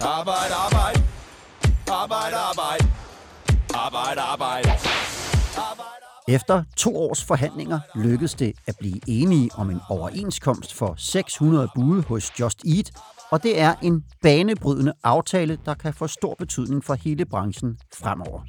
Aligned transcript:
Arbejde, 0.00 0.54
arbejde. 0.54 1.02
Arbejde, 1.90 2.36
arbejde. 2.36 2.84
Arbejde, 3.74 4.20
arbejde. 4.20 4.68
Efter 6.28 6.64
to 6.76 6.96
års 6.96 7.24
forhandlinger 7.24 7.80
lykkedes 7.94 8.34
det 8.34 8.52
at 8.66 8.74
blive 8.78 9.00
enige 9.08 9.50
om 9.54 9.70
en 9.70 9.80
overenskomst 9.90 10.74
for 10.74 10.94
600 10.96 11.68
bude 11.74 12.02
hos 12.02 12.40
Just 12.40 12.64
Eat, 12.64 12.90
og 13.30 13.42
det 13.42 13.60
er 13.60 13.74
en 13.82 14.04
banebrydende 14.22 14.92
aftale, 15.02 15.58
der 15.64 15.74
kan 15.74 15.94
få 15.94 16.06
stor 16.06 16.34
betydning 16.38 16.84
for 16.84 16.94
hele 16.94 17.24
branchen 17.24 17.78
fremover. 17.94 18.40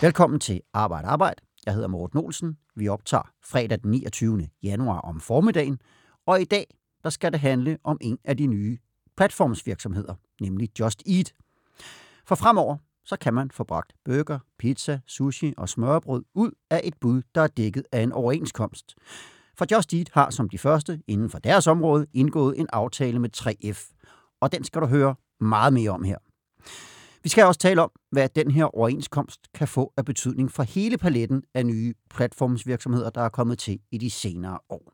Velkommen 0.00 0.40
til 0.40 0.60
Arbejde 0.74 1.08
Arbejde. 1.08 1.40
Jeg 1.66 1.74
hedder 1.74 1.88
Morten 1.88 2.18
Olsen. 2.18 2.56
Vi 2.76 2.88
optager 2.88 3.30
fredag 3.44 3.78
den 3.82 3.90
29. 3.90 4.48
januar 4.62 5.00
om 5.00 5.20
formiddagen, 5.20 5.78
og 6.26 6.40
i 6.40 6.44
dag 6.44 6.66
der 7.04 7.10
skal 7.10 7.32
det 7.32 7.40
handle 7.40 7.78
om 7.84 7.98
en 8.00 8.18
af 8.24 8.36
de 8.36 8.46
nye 8.46 8.78
platformsvirksomheder, 9.16 10.14
nemlig 10.40 10.80
Just 10.80 11.02
Eat. 11.06 11.34
For 12.24 12.34
fremover 12.34 12.76
så 13.04 13.16
kan 13.16 13.34
man 13.34 13.50
få 13.50 13.64
bragt 13.64 13.92
burger, 14.04 14.38
pizza, 14.58 15.00
sushi 15.06 15.54
og 15.56 15.68
smørbrød 15.68 16.24
ud 16.34 16.50
af 16.70 16.80
et 16.84 16.94
bud, 17.00 17.22
der 17.34 17.40
er 17.40 17.46
dækket 17.46 17.84
af 17.92 18.00
en 18.00 18.12
overenskomst. 18.12 18.94
For 19.58 19.66
Just 19.74 19.94
Eat 19.94 20.10
har 20.12 20.30
som 20.30 20.48
de 20.48 20.58
første 20.58 21.02
inden 21.06 21.30
for 21.30 21.38
deres 21.38 21.66
område 21.66 22.06
indgået 22.14 22.60
en 22.60 22.66
aftale 22.72 23.18
med 23.18 23.30
3F, 23.36 23.92
og 24.40 24.52
den 24.52 24.64
skal 24.64 24.82
du 24.82 24.86
høre 24.86 25.14
meget 25.40 25.72
mere 25.72 25.90
om 25.90 26.04
her. 26.04 26.18
Vi 27.22 27.28
skal 27.28 27.44
også 27.44 27.60
tale 27.60 27.82
om, 27.82 27.90
hvad 28.10 28.28
den 28.28 28.50
her 28.50 28.64
overenskomst 28.64 29.40
kan 29.54 29.68
få 29.68 29.92
af 29.96 30.04
betydning 30.04 30.52
for 30.52 30.62
hele 30.62 30.98
paletten 30.98 31.42
af 31.54 31.66
nye 31.66 31.94
platformsvirksomheder, 32.10 33.10
der 33.10 33.20
er 33.20 33.28
kommet 33.28 33.58
til 33.58 33.80
i 33.90 33.98
de 33.98 34.10
senere 34.10 34.58
år. 34.68 34.92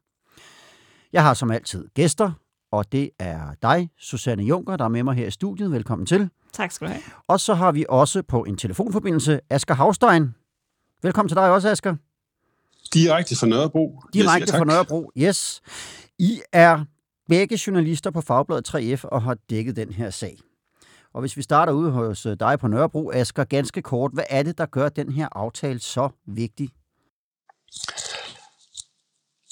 Jeg 1.12 1.22
har 1.22 1.34
som 1.34 1.50
altid 1.50 1.88
gæster, 1.94 2.32
og 2.72 2.92
det 2.92 3.10
er 3.18 3.54
dig, 3.62 3.90
Susanne 3.98 4.42
Junker, 4.42 4.76
der 4.76 4.84
er 4.84 4.88
med 4.88 5.02
mig 5.02 5.14
her 5.14 5.26
i 5.26 5.30
studiet. 5.30 5.72
Velkommen 5.72 6.06
til. 6.06 6.30
Tak 6.52 6.72
skal 6.72 6.86
du 6.86 6.92
have. 6.92 7.02
Og 7.28 7.40
så 7.40 7.54
har 7.54 7.72
vi 7.72 7.84
også 7.88 8.22
på 8.22 8.42
en 8.44 8.56
telefonforbindelse 8.56 9.40
Asger 9.50 9.74
Havstein. 9.74 10.34
Velkommen 11.02 11.28
til 11.28 11.36
dig 11.36 11.50
også, 11.50 11.68
Asger. 11.68 11.96
Direkte 12.94 13.36
fra 13.36 13.46
Nørrebro. 13.46 14.02
Direkte 14.14 14.52
fra 14.52 14.64
Nørrebro, 14.64 15.10
yes. 15.18 15.62
I 16.18 16.40
er 16.52 16.84
begge 17.28 17.58
journalister 17.66 18.10
på 18.10 18.20
Fagbladet 18.20 18.74
3F 18.74 19.04
og 19.04 19.22
har 19.22 19.36
dækket 19.50 19.76
den 19.76 19.92
her 19.92 20.10
sag. 20.10 20.38
Og 21.14 21.20
hvis 21.20 21.36
vi 21.36 21.42
starter 21.42 21.72
ude 21.72 21.90
hos 21.90 22.26
øh, 22.26 22.36
dig 22.40 22.58
på 22.58 22.68
Nørrebro, 22.68 23.10
Asger, 23.10 23.44
ganske 23.44 23.82
kort, 23.82 24.10
hvad 24.12 24.24
er 24.30 24.42
det, 24.42 24.58
der 24.58 24.66
gør 24.66 24.88
den 24.88 25.12
her 25.12 25.28
aftale 25.32 25.80
så 25.80 26.08
vigtig? 26.26 26.70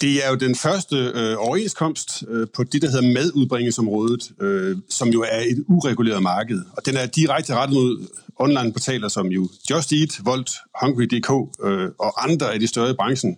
Det 0.00 0.26
er 0.26 0.30
jo 0.30 0.34
den 0.34 0.54
første 0.54 0.96
øh, 0.96 1.36
overenskomst 1.38 2.24
øh, 2.28 2.46
på 2.54 2.64
det, 2.64 2.82
der 2.82 2.90
hedder 2.90 3.12
madudbringelsesområdet, 3.12 4.30
øh, 4.40 4.76
som 4.88 5.08
jo 5.08 5.20
er 5.22 5.40
et 5.40 5.64
ureguleret 5.68 6.22
marked. 6.22 6.62
Og 6.76 6.86
den 6.86 6.96
er 6.96 7.06
direkte 7.06 7.54
rettet 7.54 7.74
mod 7.74 8.06
online-portaler 8.36 9.08
som 9.08 9.26
jo 9.26 9.48
Just 9.70 9.92
Eat, 9.92 10.20
Volt, 10.24 10.50
Hungry.dk 10.82 11.30
øh, 11.64 11.90
og 11.98 12.30
andre 12.30 12.54
af 12.54 12.60
de 12.60 12.66
større 12.66 12.90
i 12.90 12.94
branchen, 12.94 13.36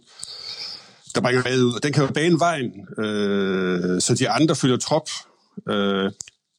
der 1.14 1.20
bringer 1.20 1.42
mad 1.42 1.62
ud. 1.62 1.72
Og 1.72 1.82
den 1.82 1.92
kan 1.92 2.04
jo 2.04 2.12
bane 2.12 2.41
vejen, 2.41 2.72
øh, 2.98 4.00
så 4.00 4.14
de 4.19 4.28
andre 4.28 4.56
følger 4.56 4.76
trop. 4.76 5.08
Øh, 5.69 6.10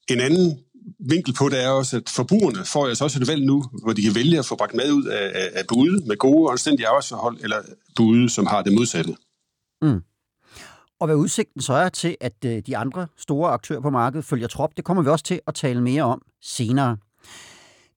en 0.10 0.20
anden 0.20 0.60
vinkel 1.00 1.34
på 1.34 1.50
det 1.50 1.64
er 1.64 1.70
også, 1.70 1.98
at 1.98 2.10
forbrugerne 2.10 2.66
får 2.66 2.88
altså 2.88 3.04
også 3.04 3.20
et 3.20 3.28
valg 3.28 3.46
nu, 3.46 3.64
hvor 3.84 3.94
de 3.94 4.02
kan 4.02 4.16
vælge 4.16 4.40
at 4.40 4.46
få 4.46 4.56
bragt 4.56 4.76
mad 4.76 4.92
ud 4.92 5.06
af, 5.06 5.32
af, 5.34 5.50
af 5.54 5.68
bude 5.68 6.08
med 6.08 6.18
gode 6.18 6.48
og 6.48 6.52
anstændige 6.52 6.88
arbejdsforhold, 6.88 7.38
eller 7.44 7.58
bude, 7.96 8.30
som 8.30 8.46
har 8.46 8.62
det 8.62 8.74
modsatte. 8.74 9.16
Mm. 9.84 10.02
Og 11.00 11.08
hvad 11.08 11.16
udsigten 11.16 11.62
så 11.62 11.74
er 11.74 11.90
til, 11.90 12.18
at 12.22 12.46
øh, 12.46 12.62
de 12.66 12.78
andre 12.78 13.08
store 13.18 13.52
aktører 13.52 13.80
på 13.80 13.90
markedet 13.90 14.26
følger 14.26 14.48
trop, 14.48 14.78
det 14.78 14.86
kommer 14.86 15.04
vi 15.04 15.10
også 15.10 15.26
til 15.26 15.40
at 15.48 15.54
tale 15.54 15.82
mere 15.82 16.04
om 16.04 16.22
senere. 16.42 16.98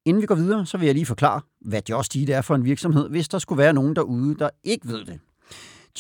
Inden 0.05 0.23
vi 0.23 0.27
går 0.27 0.35
videre, 0.35 0.67
så 0.67 0.79
vil 0.79 0.87
jeg 0.87 0.95
lige 0.95 1.07
forklare, 1.07 1.41
hvad 1.61 1.83
Just 1.91 2.17
Eat 2.17 2.31
er 2.31 2.41
for 2.41 2.55
en 2.55 2.65
virksomhed, 2.65 3.09
hvis 3.09 3.29
der 3.29 3.39
skulle 3.39 3.59
være 3.59 3.73
nogen 3.73 3.97
derude, 3.97 4.35
der 4.35 4.51
ikke 4.65 4.89
ved 4.89 5.05
det. 5.05 5.21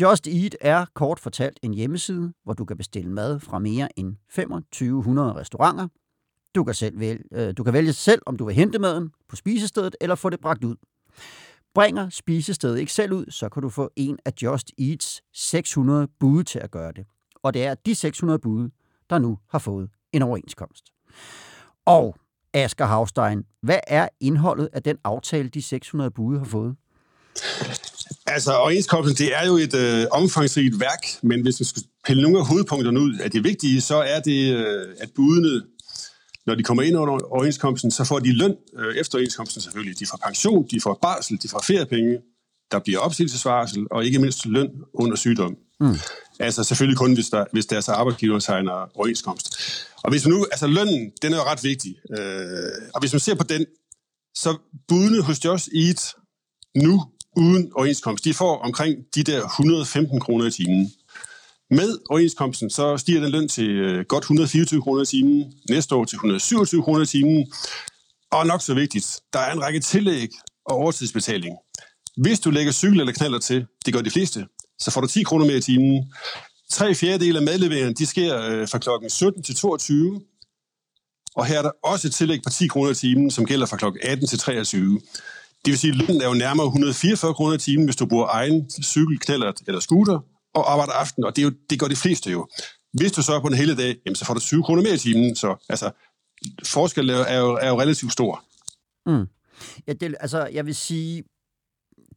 Just 0.00 0.26
Eat 0.26 0.56
er 0.60 0.86
kort 0.94 1.20
fortalt 1.20 1.58
en 1.62 1.74
hjemmeside, 1.74 2.32
hvor 2.44 2.52
du 2.52 2.64
kan 2.64 2.76
bestille 2.76 3.10
mad 3.10 3.40
fra 3.40 3.58
mere 3.58 3.98
end 3.98 4.16
2500 4.30 5.34
restauranter. 5.34 5.88
Du 6.54 6.64
kan, 6.64 6.74
selv 6.74 7.00
vælge, 7.00 7.22
øh, 7.32 7.54
du 7.56 7.64
kan 7.64 7.72
vælge 7.72 7.92
selv, 7.92 8.22
om 8.26 8.36
du 8.36 8.44
vil 8.44 8.54
hente 8.54 8.78
maden 8.78 9.10
på 9.28 9.36
spisestedet 9.36 9.96
eller 10.00 10.14
få 10.14 10.30
det 10.30 10.40
bragt 10.40 10.64
ud. 10.64 10.76
Bringer 11.76 12.08
spisestedet 12.10 12.78
ikke 12.78 12.92
selv 12.92 13.12
ud, 13.12 13.24
så 13.30 13.48
kan 13.48 13.62
du 13.62 13.68
få 13.68 13.90
en 13.96 14.18
af 14.24 14.32
Just 14.42 14.70
Eats 14.78 15.22
600 15.34 16.08
bude 16.20 16.44
til 16.44 16.58
at 16.58 16.70
gøre 16.70 16.92
det. 16.92 17.04
Og 17.42 17.54
det 17.54 17.64
er 17.64 17.74
de 17.74 17.94
600 17.94 18.38
bude, 18.38 18.70
der 19.10 19.18
nu 19.18 19.38
har 19.50 19.58
fået 19.58 19.88
en 20.12 20.22
overenskomst. 20.22 20.84
Og 21.86 22.16
Asger 22.54 22.86
Havstein, 22.86 23.44
hvad 23.62 23.78
er 23.86 24.08
indholdet 24.20 24.68
af 24.72 24.82
den 24.82 24.96
aftale, 25.04 25.48
de 25.48 25.62
600 25.62 26.10
bude 26.10 26.38
har 26.38 26.44
fået? 26.44 26.76
Altså, 28.26 28.56
overenskomsten, 28.56 29.26
det 29.26 29.36
er 29.36 29.46
jo 29.46 29.56
et 29.56 29.74
øh, 29.74 30.06
omfangsrigt 30.10 30.80
værk, 30.80 31.02
men 31.22 31.42
hvis 31.42 31.60
vi 31.60 31.64
skal 31.64 31.82
pille 32.06 32.22
nogle 32.22 32.38
af 32.38 32.46
hovedpunkterne 32.46 33.00
ud 33.00 33.14
af 33.14 33.30
det 33.30 33.44
vigtige, 33.44 33.80
så 33.80 33.96
er 33.96 34.20
det, 34.20 34.56
øh, 34.56 34.94
at 35.00 35.10
budene 35.16 35.62
når 36.46 36.54
de 36.54 36.62
kommer 36.62 36.82
ind 36.82 36.96
under 36.96 37.32
overenskomsten, 37.32 37.90
så 37.90 38.04
får 38.04 38.18
de 38.18 38.32
løn 38.32 38.56
øh, 38.78 38.96
efter 38.96 39.18
overenskomsten 39.18 39.62
selvfølgelig. 39.62 39.98
De 39.98 40.06
får 40.06 40.20
pension, 40.24 40.66
de 40.70 40.80
får 40.80 40.98
barsel, 41.02 41.42
de 41.42 41.48
får 41.48 41.64
feriepenge, 41.66 42.18
der 42.70 42.78
bliver 42.78 42.98
opsigelsesvarsel, 42.98 43.86
og 43.90 44.04
ikke 44.04 44.18
mindst 44.18 44.46
løn 44.46 44.70
under 44.94 45.16
sygdom. 45.16 45.56
Mm. 45.80 45.96
Altså 46.40 46.64
selvfølgelig 46.64 46.98
kun, 46.98 47.14
hvis, 47.14 47.28
der, 47.28 47.44
hvis 47.52 47.66
deres 47.66 47.88
arbejdsgiver 47.88 48.38
signer 48.38 48.98
overenskomst. 48.98 49.56
Og 50.02 50.10
hvis 50.10 50.26
man 50.26 50.34
nu, 50.34 50.46
altså 50.50 50.66
lønnen, 50.66 51.12
den 51.22 51.32
er 51.32 51.36
jo 51.36 51.42
ret 51.42 51.64
vigtig. 51.64 51.96
Øh, 52.18 52.72
og 52.94 53.00
hvis 53.00 53.12
man 53.12 53.20
ser 53.20 53.34
på 53.34 53.44
den, 53.44 53.66
så 54.34 54.58
budene 54.88 55.22
hos 55.22 55.44
Just 55.44 55.68
Eat 55.74 56.14
nu 56.76 57.02
uden 57.36 57.72
overenskomst, 57.74 58.24
de 58.24 58.34
får 58.34 58.58
omkring 58.58 58.96
de 59.14 59.22
der 59.22 59.44
115 59.44 60.20
kroner 60.20 60.46
i 60.46 60.50
timen. 60.50 60.92
Med 61.70 61.98
overenskomsten 62.10 62.70
så 62.70 62.96
stiger 62.96 63.20
den 63.20 63.30
løn 63.30 63.48
til 63.48 63.70
øh, 63.70 64.04
godt 64.04 64.24
124 64.24 64.82
kroner 64.82 65.02
i 65.02 65.06
timen, 65.06 65.52
næste 65.70 65.94
år 65.94 66.04
til 66.04 66.16
127 66.16 66.82
kroner 66.82 67.02
i 67.02 67.06
timen, 67.06 67.52
og 68.32 68.46
nok 68.46 68.62
så 68.62 68.74
vigtigt, 68.74 69.20
der 69.32 69.38
er 69.38 69.52
en 69.52 69.62
række 69.62 69.80
tillæg 69.80 70.28
og 70.66 70.76
overtidsbetaling. 70.76 71.56
Hvis 72.16 72.40
du 72.40 72.50
lægger 72.50 72.72
cykel 72.72 73.00
eller 73.00 73.12
knaller 73.12 73.38
til, 73.38 73.66
det 73.86 73.94
gør 73.94 74.00
de 74.00 74.10
fleste, 74.10 74.46
så 74.78 74.90
får 74.90 75.00
du 75.00 75.06
10 75.06 75.22
kroner 75.22 75.46
mere 75.46 75.56
i 75.56 75.60
timen. 75.60 76.12
Tre 76.70 76.94
fjerdedele 76.94 77.38
af 77.38 77.44
madleveringen, 77.44 77.94
de 77.94 78.06
sker 78.06 78.40
øh, 78.40 78.68
fra 78.68 78.78
klokken 78.78 79.10
17 79.10 79.42
til 79.42 79.56
22, 79.56 80.20
og 81.36 81.46
her 81.46 81.58
er 81.58 81.62
der 81.62 81.70
også 81.84 82.08
et 82.08 82.14
tillæg 82.14 82.40
på 82.42 82.50
10 82.50 82.66
kroner 82.66 82.90
i 82.90 82.94
timen, 82.94 83.30
som 83.30 83.46
gælder 83.46 83.66
fra 83.66 83.76
klokken 83.76 84.00
18 84.04 84.26
til 84.26 84.38
23. 84.38 85.00
Det 85.64 85.70
vil 85.72 85.78
sige, 85.78 85.90
at 85.90 85.96
lønnen 85.96 86.22
er 86.22 86.28
jo 86.28 86.34
nærmere 86.34 86.66
144 86.66 87.34
kroner 87.34 87.54
i 87.54 87.58
timen, 87.58 87.84
hvis 87.84 87.96
du 87.96 88.06
bruger 88.06 88.26
egen 88.30 88.70
cykel, 88.82 89.18
knaller 89.18 89.52
eller 89.66 89.80
scooter, 89.80 90.20
og 90.56 90.72
arbejder 90.72 90.92
aften, 90.92 91.24
og 91.24 91.36
det, 91.36 91.42
er 91.42 91.46
jo, 91.46 91.52
det 91.70 91.80
gør 91.80 91.86
de 91.86 91.96
fleste 91.96 92.30
jo. 92.30 92.48
Hvis 92.92 93.12
du 93.12 93.22
så 93.22 93.32
er 93.32 93.40
på 93.40 93.46
en 93.46 93.54
hele 93.54 93.76
dag, 93.76 93.96
jamen, 94.06 94.16
så 94.16 94.24
får 94.24 94.34
du 94.34 94.40
20 94.40 94.62
kroner 94.62 94.82
mere 94.82 94.94
i 94.94 94.98
timen, 94.98 95.36
så 95.36 95.56
altså, 95.68 95.90
forskellen 96.64 97.16
er 97.28 97.38
jo, 97.38 97.54
er 97.54 97.68
jo 97.68 97.80
relativt 97.80 98.12
stor. 98.12 98.44
Mm. 99.06 99.26
Ja, 99.86 99.92
det, 99.92 100.14
altså, 100.20 100.46
jeg 100.46 100.66
vil 100.66 100.74
sige, 100.74 101.24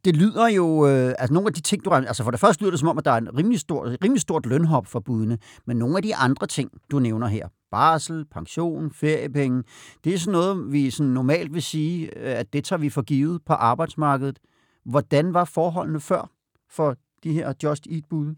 det 0.04 0.16
lyder 0.16 0.48
jo, 0.48 0.86
øh, 0.88 1.14
altså 1.18 1.34
nogle 1.34 1.46
af 1.46 1.54
de 1.54 1.60
ting, 1.60 1.84
du 1.84 1.90
altså 1.90 2.24
for 2.24 2.30
det 2.30 2.40
første 2.40 2.62
lyder 2.62 2.70
det 2.70 2.80
som 2.80 2.88
om, 2.88 2.98
at 2.98 3.04
der 3.04 3.10
er 3.10 3.16
en 3.16 3.36
rimelig, 3.36 3.60
stor, 3.60 3.96
rimelig 4.04 4.20
stort 4.20 4.46
lønhop 4.46 4.86
for 4.86 5.00
budene, 5.00 5.38
men 5.66 5.76
nogle 5.76 5.96
af 5.96 6.02
de 6.02 6.16
andre 6.16 6.46
ting, 6.46 6.70
du 6.90 6.98
nævner 6.98 7.26
her, 7.26 7.48
barsel, 7.70 8.24
pension, 8.24 8.92
feriepenge, 8.92 9.62
det 10.04 10.14
er 10.14 10.18
sådan 10.18 10.32
noget, 10.32 10.72
vi 10.72 10.90
sådan 10.90 11.12
normalt 11.12 11.54
vil 11.54 11.62
sige, 11.62 12.18
øh, 12.18 12.38
at 12.38 12.52
det 12.52 12.64
tager 12.64 12.80
vi 12.80 12.90
for 12.90 13.02
givet 13.02 13.42
på 13.46 13.52
arbejdsmarkedet. 13.52 14.38
Hvordan 14.84 15.34
var 15.34 15.44
forholdene 15.44 16.00
før 16.00 16.30
for 16.70 16.96
de 17.24 17.32
her 17.32 17.52
Just 17.62 17.86
Eat-bude? 17.86 18.36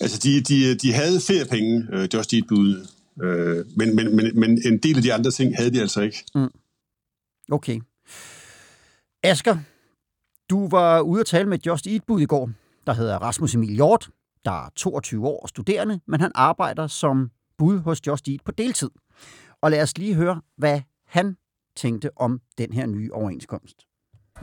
Altså, 0.00 0.18
de, 0.18 0.40
de, 0.40 0.74
de 0.74 0.92
havde 0.92 1.20
feriepenge, 1.20 1.88
uh, 1.92 2.14
Just 2.14 2.32
Eat-bude, 2.32 2.86
uh, 3.16 3.78
men, 3.78 3.96
men, 3.96 4.16
men, 4.16 4.40
men 4.40 4.50
en 4.66 4.78
del 4.78 4.96
af 4.96 5.02
de 5.02 5.14
andre 5.14 5.30
ting 5.30 5.56
havde 5.56 5.70
de 5.70 5.80
altså 5.80 6.00
ikke. 6.00 6.24
Mm. 6.34 6.50
Okay. 7.50 7.80
Asger, 9.22 9.58
du 10.50 10.68
var 10.68 11.00
ude 11.00 11.20
at 11.20 11.26
tale 11.26 11.48
med 11.48 11.58
Just 11.66 11.86
Eat-bud 11.86 12.20
i 12.20 12.26
går, 12.26 12.50
der 12.86 12.92
hedder 12.92 13.18
Rasmus 13.18 13.54
Emil 13.54 13.74
Hjort, 13.74 14.10
der 14.44 14.64
er 14.66 14.70
22 14.76 15.26
år 15.26 15.40
og 15.40 15.48
studerende, 15.48 16.00
men 16.06 16.20
han 16.20 16.32
arbejder 16.34 16.86
som 16.86 17.30
bud 17.58 17.78
hos 17.78 18.06
Just 18.06 18.28
Eat 18.28 18.40
på 18.44 18.52
deltid. 18.52 18.90
Og 19.60 19.70
lad 19.70 19.82
os 19.82 19.98
lige 19.98 20.14
høre, 20.14 20.40
hvad 20.56 20.80
han 21.06 21.36
tænkte 21.76 22.10
om 22.16 22.40
den 22.58 22.72
her 22.72 22.86
nye 22.86 23.12
overenskomst. 23.12 23.76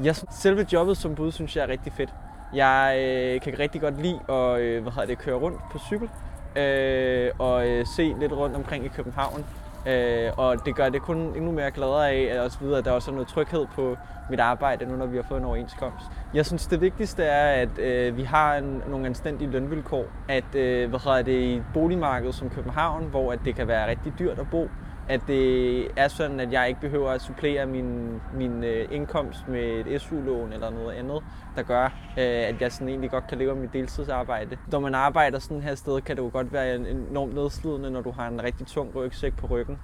Ja, 0.03 0.13
selve 0.41 0.67
jobbet 0.73 0.97
som 0.97 1.15
bud 1.15 1.31
synes 1.31 1.55
jeg 1.55 1.63
er 1.63 1.67
rigtig 1.67 1.93
fedt. 1.93 2.09
Jeg 2.53 2.98
øh, 3.00 3.42
kan 3.42 3.59
rigtig 3.59 3.81
godt 3.81 4.01
lide 4.01 4.19
at 4.30 4.59
øh, 4.59 4.81
hvad 4.81 4.92
hedder 4.92 5.07
det, 5.07 5.18
køre 5.18 5.36
rundt 5.36 5.59
på 5.71 5.80
cykel 5.80 6.09
øh, 6.56 7.31
og 7.39 7.68
øh, 7.68 7.86
se 7.86 8.15
lidt 8.19 8.33
rundt 8.33 8.56
omkring 8.56 8.86
i 8.86 8.88
København. 8.88 9.45
Øh, 9.88 10.31
og 10.38 10.65
det 10.65 10.75
gør 10.75 10.89
det 10.89 11.01
kun 11.01 11.18
endnu 11.18 11.51
mere 11.51 11.71
gladere 11.71 12.12
af, 12.12 12.27
at 12.36 12.39
også 12.39 12.59
videre, 12.59 12.77
at 12.77 12.86
der 12.86 12.92
også 12.92 13.12
er 13.12 13.15
noget 13.15 13.27
tryghed 13.27 13.65
på 13.75 13.98
mit 14.30 14.39
arbejde, 14.39 14.86
nu 14.86 14.95
når 14.95 15.06
vi 15.06 15.15
har 15.15 15.24
fået 15.24 15.39
en 15.39 15.45
overenskomst. 15.45 16.06
Jeg 16.33 16.45
synes, 16.45 16.68
det 16.68 16.81
vigtigste 16.81 17.24
er, 17.24 17.62
at 17.62 17.80
øh, 17.80 18.18
vi 18.18 18.24
har 18.24 18.56
en, 18.56 18.83
nogle 18.88 19.06
anstændige 19.06 19.51
lønvilkår. 19.51 20.06
At 20.27 20.56
øh, 20.56 20.89
hvad 20.89 21.00
hedder 21.00 21.21
det, 21.21 21.31
i 21.31 21.56
et 21.56 21.63
boligmarked 21.74 22.31
som 22.31 22.50
København, 22.50 23.03
hvor 23.03 23.31
at 23.31 23.39
det 23.45 23.56
kan 23.56 23.68
være 23.68 23.89
rigtig 23.89 24.13
dyrt 24.19 24.39
at 24.39 24.50
bo, 24.51 24.69
at 25.11 25.21
det 25.27 25.87
er 25.95 26.07
sådan, 26.07 26.39
at 26.39 26.51
jeg 26.51 26.67
ikke 26.67 26.81
behøver 26.81 27.09
at 27.09 27.21
supplere 27.21 27.65
min, 27.65 28.21
min 28.33 28.63
øh, 28.63 28.87
indkomst 28.91 29.47
med 29.47 29.85
et 29.85 30.01
SU-lån 30.01 30.53
eller 30.53 30.69
noget 30.69 30.95
andet, 30.95 31.23
der 31.55 31.63
gør, 31.63 31.83
øh, 31.85 31.89
at 32.17 32.61
jeg 32.61 32.71
sådan 32.71 32.89
egentlig 32.89 33.11
godt 33.11 33.27
kan 33.27 33.37
leve 33.37 33.51
af 33.51 33.57
mit 33.57 33.73
deltidsarbejde. 33.73 34.57
Når 34.71 34.79
man 34.79 34.95
arbejder 34.95 35.39
sådan 35.39 35.61
her 35.61 35.75
sted, 35.75 36.01
kan 36.01 36.17
det 36.17 36.23
jo 36.23 36.29
godt 36.33 36.53
være 36.53 36.75
enormt 36.75 37.35
nedslidende, 37.35 37.91
når 37.91 38.01
du 38.01 38.11
har 38.11 38.27
en 38.27 38.43
rigtig 38.43 38.67
tung 38.67 38.95
rygsæk 38.95 39.37
på 39.37 39.47
ryggen. 39.47 39.79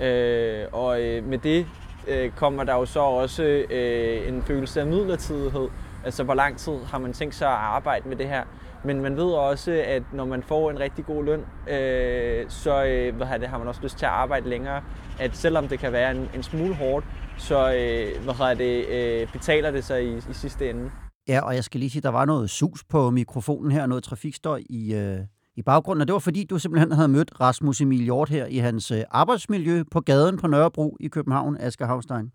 Øh, 0.00 0.66
og 0.72 1.02
øh, 1.02 1.24
med 1.24 1.38
det 1.38 1.66
øh, 2.08 2.30
kommer 2.30 2.64
der 2.64 2.74
jo 2.74 2.84
så 2.84 3.00
også 3.00 3.42
øh, 3.70 4.28
en 4.28 4.42
følelse 4.42 4.80
af 4.80 4.86
midlertidighed. 4.86 5.68
Altså, 6.04 6.24
hvor 6.24 6.34
lang 6.34 6.56
tid 6.56 6.78
har 6.90 6.98
man 6.98 7.12
tænkt 7.12 7.34
sig 7.34 7.48
at 7.48 7.54
arbejde 7.54 8.08
med 8.08 8.16
det 8.16 8.28
her? 8.28 8.42
Men 8.84 9.00
man 9.00 9.16
ved 9.16 9.32
også, 9.32 9.82
at 9.86 10.02
når 10.12 10.24
man 10.24 10.42
får 10.42 10.70
en 10.70 10.80
rigtig 10.80 11.04
god 11.04 11.24
løn, 11.24 11.40
øh, 11.74 12.46
så 12.48 12.84
øh, 12.84 13.16
hvad 13.16 13.38
det, 13.40 13.48
har 13.48 13.58
man 13.58 13.68
også 13.68 13.80
lyst 13.82 13.98
til 13.98 14.06
at 14.06 14.12
arbejde 14.12 14.48
længere. 14.48 14.82
At 15.18 15.36
selvom 15.36 15.68
det 15.68 15.78
kan 15.78 15.92
være 15.92 16.10
en, 16.10 16.28
en 16.34 16.42
smule 16.42 16.74
hårdt, 16.74 17.06
så 17.38 17.72
øh, 17.72 18.24
hvad 18.24 18.56
det, 18.56 18.86
øh, 18.88 19.32
betaler 19.32 19.70
det 19.70 19.84
sig 19.84 20.04
i, 20.04 20.16
i 20.16 20.32
sidste 20.32 20.70
ende. 20.70 20.90
Ja, 21.28 21.40
og 21.40 21.54
jeg 21.54 21.64
skal 21.64 21.80
lige 21.80 21.90
sige, 21.90 22.02
der 22.02 22.08
var 22.08 22.24
noget 22.24 22.50
sus 22.50 22.84
på 22.84 23.10
mikrofonen 23.10 23.72
her, 23.72 23.86
noget 23.86 24.04
trafikstøj 24.04 24.62
i, 24.70 24.94
øh, 24.94 25.18
i 25.56 25.62
baggrunden, 25.62 26.00
og 26.00 26.08
det 26.08 26.12
var 26.12 26.18
fordi, 26.18 26.44
du 26.44 26.58
simpelthen 26.58 26.92
havde 26.92 27.08
mødt 27.08 27.40
Rasmus 27.40 27.80
Emil 27.80 28.02
Hjort 28.02 28.28
her 28.28 28.46
i 28.46 28.58
hans 28.58 28.90
øh, 28.90 29.02
arbejdsmiljø 29.10 29.82
på 29.90 30.00
gaden 30.00 30.36
på 30.36 30.46
Nørrebro 30.46 30.96
i 31.00 31.08
København, 31.08 31.56
Asger 31.60 31.86
Havstein. 31.86 32.32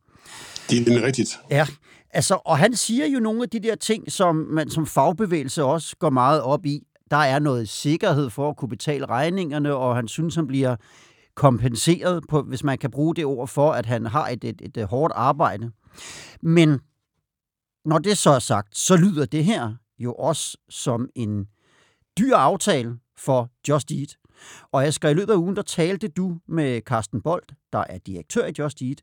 Det 0.69 0.87
er 0.87 1.03
rigtigt. 1.03 1.39
Ja, 1.51 1.67
altså, 2.09 2.39
og 2.45 2.57
han 2.57 2.75
siger 2.75 3.05
jo 3.05 3.19
nogle 3.19 3.43
af 3.43 3.49
de 3.49 3.59
der 3.59 3.75
ting, 3.75 4.11
som 4.11 4.35
man 4.35 4.69
som 4.69 4.85
fagbevægelse 4.85 5.63
også 5.63 5.95
går 5.99 6.09
meget 6.09 6.41
op 6.41 6.65
i. 6.65 6.81
Der 7.11 7.17
er 7.17 7.39
noget 7.39 7.69
sikkerhed 7.69 8.29
for 8.29 8.49
at 8.49 8.57
kunne 8.57 8.69
betale 8.69 9.05
regningerne, 9.05 9.75
og 9.75 9.95
han 9.95 10.07
synes, 10.07 10.35
han 10.35 10.47
bliver 10.47 10.75
kompenseret, 11.35 12.23
på, 12.29 12.41
hvis 12.41 12.63
man 12.63 12.77
kan 12.77 12.91
bruge 12.91 13.15
det 13.15 13.25
ord 13.25 13.47
for, 13.47 13.71
at 13.71 13.85
han 13.85 14.05
har 14.05 14.27
et, 14.27 14.43
et, 14.43 14.61
et, 14.61 14.77
et 14.77 14.87
hårdt 14.87 15.13
arbejde. 15.15 15.71
Men 16.41 16.79
når 17.85 17.97
det 17.99 18.17
så 18.17 18.29
er 18.29 18.39
sagt, 18.39 18.77
så 18.77 18.95
lyder 18.95 19.25
det 19.25 19.45
her 19.45 19.73
jo 19.99 20.13
også 20.13 20.57
som 20.69 21.09
en 21.15 21.45
dyr 22.17 22.35
aftale 22.35 22.97
for 23.17 23.49
Just 23.69 23.91
Eat. 23.91 24.17
Og 24.71 24.83
jeg 24.83 24.93
skal 24.93 25.11
i 25.11 25.13
løbet 25.13 25.33
af 25.33 25.37
ugen, 25.37 25.55
der 25.55 25.61
talte 25.61 26.07
du 26.07 26.37
med 26.47 26.81
Carsten 26.81 27.21
Bold, 27.21 27.43
der 27.73 27.83
er 27.89 27.97
direktør 27.97 28.45
i 28.45 28.53
Just 28.59 28.81
Eat, 28.81 29.01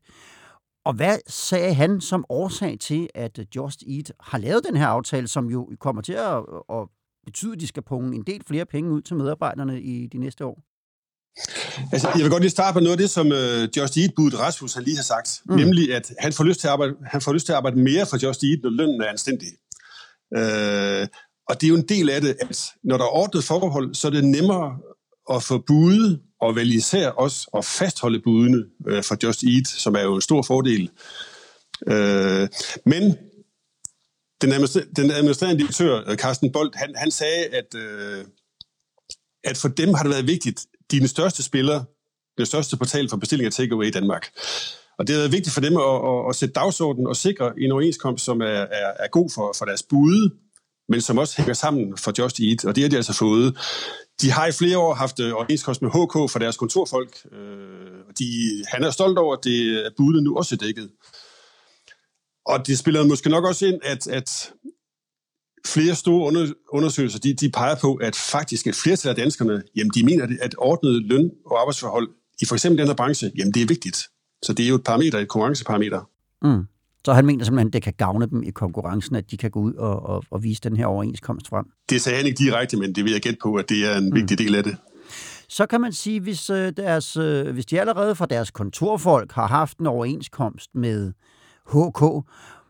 og 0.85 0.93
hvad 0.93 1.17
sagde 1.27 1.73
han 1.73 2.01
som 2.01 2.25
årsag 2.29 2.77
til, 2.79 3.09
at 3.15 3.39
Just 3.55 3.83
Eat 3.89 4.11
har 4.19 4.37
lavet 4.37 4.63
den 4.65 4.77
her 4.77 4.87
aftale, 4.87 5.27
som 5.27 5.49
jo 5.49 5.69
kommer 5.79 6.01
til 6.01 6.13
at, 6.13 6.37
at 6.69 6.87
betyde, 7.25 7.53
at 7.53 7.59
de 7.59 7.67
skal 7.67 7.83
punge 7.83 8.15
en 8.15 8.23
del 8.23 8.41
flere 8.47 8.65
penge 8.65 8.91
ud 8.91 9.01
til 9.01 9.15
medarbejderne 9.15 9.81
i 9.81 10.07
de 10.07 10.17
næste 10.17 10.45
år? 10.45 10.59
Altså, 11.91 12.07
jeg 12.15 12.23
vil 12.23 12.31
godt 12.31 12.43
lige 12.43 12.51
starte 12.51 12.73
på 12.73 12.79
noget 12.79 12.91
af 12.91 12.97
det, 12.97 13.09
som 13.09 13.27
uh, 13.27 13.77
Just 13.77 13.97
eat 13.97 14.11
Bud 14.15 14.39
Rasmus 14.39 14.73
han 14.73 14.83
lige 14.83 14.95
har 14.95 15.03
sagt. 15.03 15.41
Mm. 15.45 15.55
Nemlig, 15.55 15.95
at 15.95 16.13
han 16.19 16.33
får, 16.33 16.43
lyst 16.43 16.59
til 16.59 16.67
at 16.67 16.71
arbejde, 16.71 16.93
han 17.05 17.21
får 17.21 17.33
lyst 17.33 17.45
til 17.45 17.53
at 17.53 17.57
arbejde 17.57 17.79
mere 17.79 18.05
for 18.05 18.25
Just 18.25 18.43
Eat, 18.43 18.59
når 18.63 18.69
lønnen 18.69 19.01
er 19.01 19.07
anstændig. 19.07 19.47
Uh, 20.37 21.07
og 21.49 21.53
det 21.55 21.63
er 21.63 21.71
jo 21.73 21.75
en 21.75 21.87
del 21.89 22.09
af 22.09 22.21
det, 22.21 22.35
at 22.41 22.65
når 22.83 22.97
der 22.97 23.05
er 23.05 23.15
ordnet 23.15 23.43
forhold, 23.43 23.95
så 23.95 24.07
er 24.07 24.11
det 24.11 24.23
nemmere 24.23 24.77
at 25.35 25.43
få 25.43 25.57
bud 25.67 26.19
og 26.43 26.55
vel 26.55 26.73
især 26.73 27.07
også 27.09 27.49
at 27.57 27.65
fastholde 27.65 28.19
budene 28.19 28.63
øh, 28.87 29.03
for 29.03 29.17
Just 29.23 29.43
Eat, 29.43 29.67
som 29.67 29.95
er 29.95 30.01
jo 30.01 30.15
en 30.15 30.21
stor 30.21 30.41
fordel. 30.41 30.89
Øh, 31.87 32.47
men 32.85 33.03
den, 34.41 34.51
den 34.95 35.11
administrerende 35.11 35.59
direktør, 35.59 36.03
øh, 36.07 36.17
Carsten 36.17 36.51
Bolt, 36.51 36.75
han, 36.75 36.95
han 36.95 37.11
sagde, 37.11 37.45
at, 37.45 37.75
øh, 37.75 38.25
at 39.43 39.57
for 39.57 39.67
dem 39.67 39.93
har 39.93 40.03
det 40.03 40.11
været 40.11 40.27
vigtigt, 40.27 40.65
dine 40.91 41.07
største 41.07 41.43
spillere, 41.43 41.85
den 42.37 42.45
største 42.45 42.77
portal 42.77 43.09
for 43.09 43.17
bestilling 43.17 43.45
af 43.45 43.51
takeaway 43.51 43.87
i 43.87 43.91
Danmark. 43.91 44.29
Og 44.97 45.07
det 45.07 45.15
har 45.15 45.21
været 45.21 45.31
vigtigt 45.31 45.53
for 45.53 45.61
dem 45.61 45.77
at, 45.77 45.95
at, 46.11 46.29
at 46.29 46.35
sætte 46.35 46.53
dagsordenen 46.53 47.07
og 47.07 47.15
sikre 47.15 47.53
en 47.57 47.71
overenskomst, 47.71 48.25
som 48.25 48.41
er, 48.41 48.45
er, 48.79 48.91
er 48.99 49.07
god 49.07 49.29
for, 49.35 49.55
for 49.57 49.65
deres 49.65 49.83
bud, 49.83 50.29
men 50.89 51.01
som 51.01 51.17
også 51.17 51.37
hænger 51.37 51.53
sammen 51.53 51.97
for 51.97 52.13
Just 52.19 52.39
Eat, 52.39 52.65
og 52.65 52.75
det 52.75 52.83
har 52.83 52.89
de 52.89 52.95
altså 52.95 53.13
fået. 53.13 53.57
De 54.21 54.31
har 54.31 54.47
i 54.47 54.51
flere 54.51 54.77
år 54.77 54.93
haft 54.93 55.19
øh, 55.19 55.33
overenskomst 55.33 55.81
med 55.81 55.89
HK 55.89 56.31
for 56.31 56.39
deres 56.39 56.57
kontorfolk, 56.57 57.17
øh, 57.31 57.99
og 58.07 58.19
de, 58.19 58.25
han 58.67 58.83
er 58.83 58.91
stolt 58.91 59.17
over, 59.17 59.35
at 59.35 59.43
det 59.43 59.85
er 59.85 59.89
budet 59.97 60.23
nu 60.23 60.37
også 60.37 60.55
er 60.55 60.57
dækket. 60.57 60.89
Og 62.45 62.67
det 62.67 62.79
spiller 62.79 63.07
måske 63.07 63.29
nok 63.29 63.45
også 63.45 63.65
ind, 63.65 63.79
at, 63.83 64.07
at 64.07 64.53
flere 65.67 65.95
store 65.95 66.53
undersøgelser, 66.69 67.19
de, 67.19 67.33
de 67.33 67.49
peger 67.51 67.75
på, 67.75 67.95
at 67.95 68.15
faktisk 68.15 68.67
et 68.67 68.75
flertal 68.75 69.09
af 69.09 69.15
danskerne, 69.15 69.63
jamen 69.75 69.91
de 69.95 70.05
mener, 70.05 70.27
at 70.41 70.55
ordnet 70.57 71.03
løn 71.03 71.31
og 71.45 71.61
arbejdsforhold 71.61 72.09
i 72.41 72.45
for 72.45 72.55
eksempel 72.55 72.79
den 72.79 72.87
her 72.87 72.95
branche, 72.95 73.31
jamen 73.37 73.53
det 73.53 73.61
er 73.61 73.67
vigtigt. 73.67 73.97
Så 74.43 74.53
det 74.53 74.65
er 74.65 74.69
jo 74.69 74.75
et 74.75 74.83
parameter, 74.83 75.19
et 75.19 75.27
konkurrenceparameter. 75.27 76.09
Mm. 76.41 76.63
Så 77.05 77.13
han 77.13 77.25
mener 77.25 77.45
simpelthen, 77.45 77.67
at 77.67 77.73
det 77.73 77.83
kan 77.83 77.93
gavne 77.97 78.29
dem 78.29 78.43
i 78.43 78.49
konkurrencen, 78.49 79.15
at 79.15 79.31
de 79.31 79.37
kan 79.37 79.51
gå 79.51 79.59
ud 79.59 79.73
og, 79.73 80.03
og, 80.05 80.23
og 80.31 80.43
vise 80.43 80.61
den 80.61 80.77
her 80.77 80.85
overenskomst 80.85 81.47
frem. 81.47 81.65
Det 81.89 82.01
sagde 82.01 82.17
han 82.17 82.25
ikke 82.25 82.37
direkte, 82.37 82.77
men 82.77 82.95
det 82.95 83.03
vil 83.03 83.11
jeg 83.11 83.21
gætte 83.21 83.39
på, 83.41 83.55
at 83.55 83.69
det 83.69 83.91
er 83.91 83.97
en 83.97 84.09
mm. 84.09 84.15
vigtig 84.15 84.37
del 84.37 84.55
af 84.55 84.63
det. 84.63 84.77
Så 85.49 85.65
kan 85.65 85.81
man 85.81 85.93
sige, 85.93 86.19
hvis, 86.19 86.49
øh, 86.49 86.73
deres, 86.77 87.17
øh, 87.17 87.53
hvis 87.53 87.65
de 87.65 87.79
allerede 87.79 88.15
fra 88.15 88.25
deres 88.25 88.51
kontorfolk 88.51 89.31
har 89.31 89.47
haft 89.47 89.77
en 89.77 89.87
overenskomst 89.87 90.69
med 90.75 91.13
HK, 91.67 92.27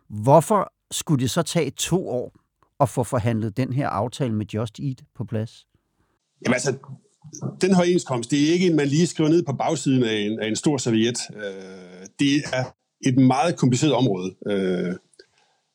hvorfor 0.09 0.73
skulle 0.91 1.21
det 1.21 1.31
så 1.31 1.41
tage 1.41 1.71
to 1.71 2.09
år 2.09 2.33
at 2.79 2.89
få 2.89 3.03
forhandlet 3.03 3.57
den 3.57 3.73
her 3.73 3.89
aftale 3.89 4.33
med 4.33 4.45
Just 4.45 4.79
Eat 4.79 5.03
på 5.15 5.23
plads? 5.23 5.65
Jamen 6.45 6.53
altså, 6.53 6.77
den 7.61 7.69
her 7.69 7.77
overenskomst, 7.77 8.31
det 8.31 8.49
er 8.49 8.53
ikke 8.53 8.67
en, 8.67 8.75
man 8.75 8.87
lige 8.87 9.07
skriver 9.07 9.29
ned 9.29 9.43
på 9.43 9.53
bagsiden 9.53 10.03
af 10.03 10.15
en, 10.15 10.39
af 10.39 10.47
en 10.47 10.55
stor 10.55 10.77
serviet. 10.77 11.17
Øh, 11.35 12.07
det 12.19 12.43
er 12.53 12.63
et 13.05 13.17
meget 13.17 13.55
kompliceret 13.55 13.93
område. 13.93 14.35
Øh, 14.47 14.95